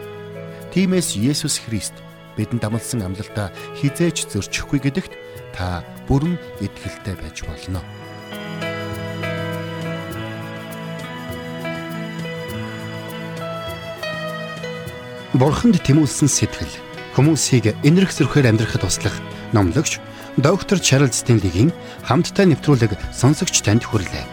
Тиймээс 0.75 1.15
Есүс 1.15 1.63
Христ 1.63 1.95
бидэнд 2.35 2.67
амласан 2.67 3.07
амлалтаа 3.07 3.55
хизээж 3.79 4.27
зөрчихгүй 4.35 4.83
гэдэгт 4.83 5.15
та 5.55 5.87
бүрэн 6.11 6.35
итгэлтэй 6.59 7.15
байж 7.15 7.47
болно. 7.47 7.81
Бурханд 15.37 15.79
тэмүүлсэн 15.85 16.33
сэтгэл 16.33 16.75
хүмүүсийг 17.15 17.77
энэрх 17.85 18.11
зөрхөөр 18.11 18.51
амьдрахад 18.51 18.83
туслах 18.83 19.17
номлогч 19.53 20.01
доктор 20.41 20.81
Чарлз 20.81 21.21
Стенлигийн 21.23 21.71
хамттай 22.05 22.49
нэвтрүүлэг 22.49 22.97
сонсогч 23.13 23.61
танд 23.61 23.85
хүрлээ. 23.85 24.25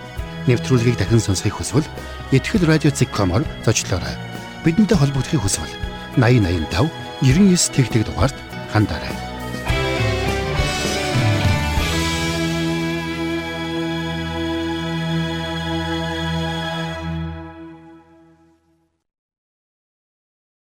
Нэвтрүүлгийг 0.47 0.99
дахин 0.99 1.19
сонсохыг 1.19 1.59
хүсвэл 1.59 1.87
ихтгэл 2.33 2.65
радиоцик.com-оор 2.65 3.45
зочлоорой. 3.61 4.17
Бидэнтэй 4.65 4.97
холбогдохыг 4.97 5.45
хүсвэл 5.45 5.69
8085 6.17 6.89
99 7.21 7.73
тэгтэг 7.77 8.01
дугаард 8.09 8.37
хандаарай. 8.73 9.22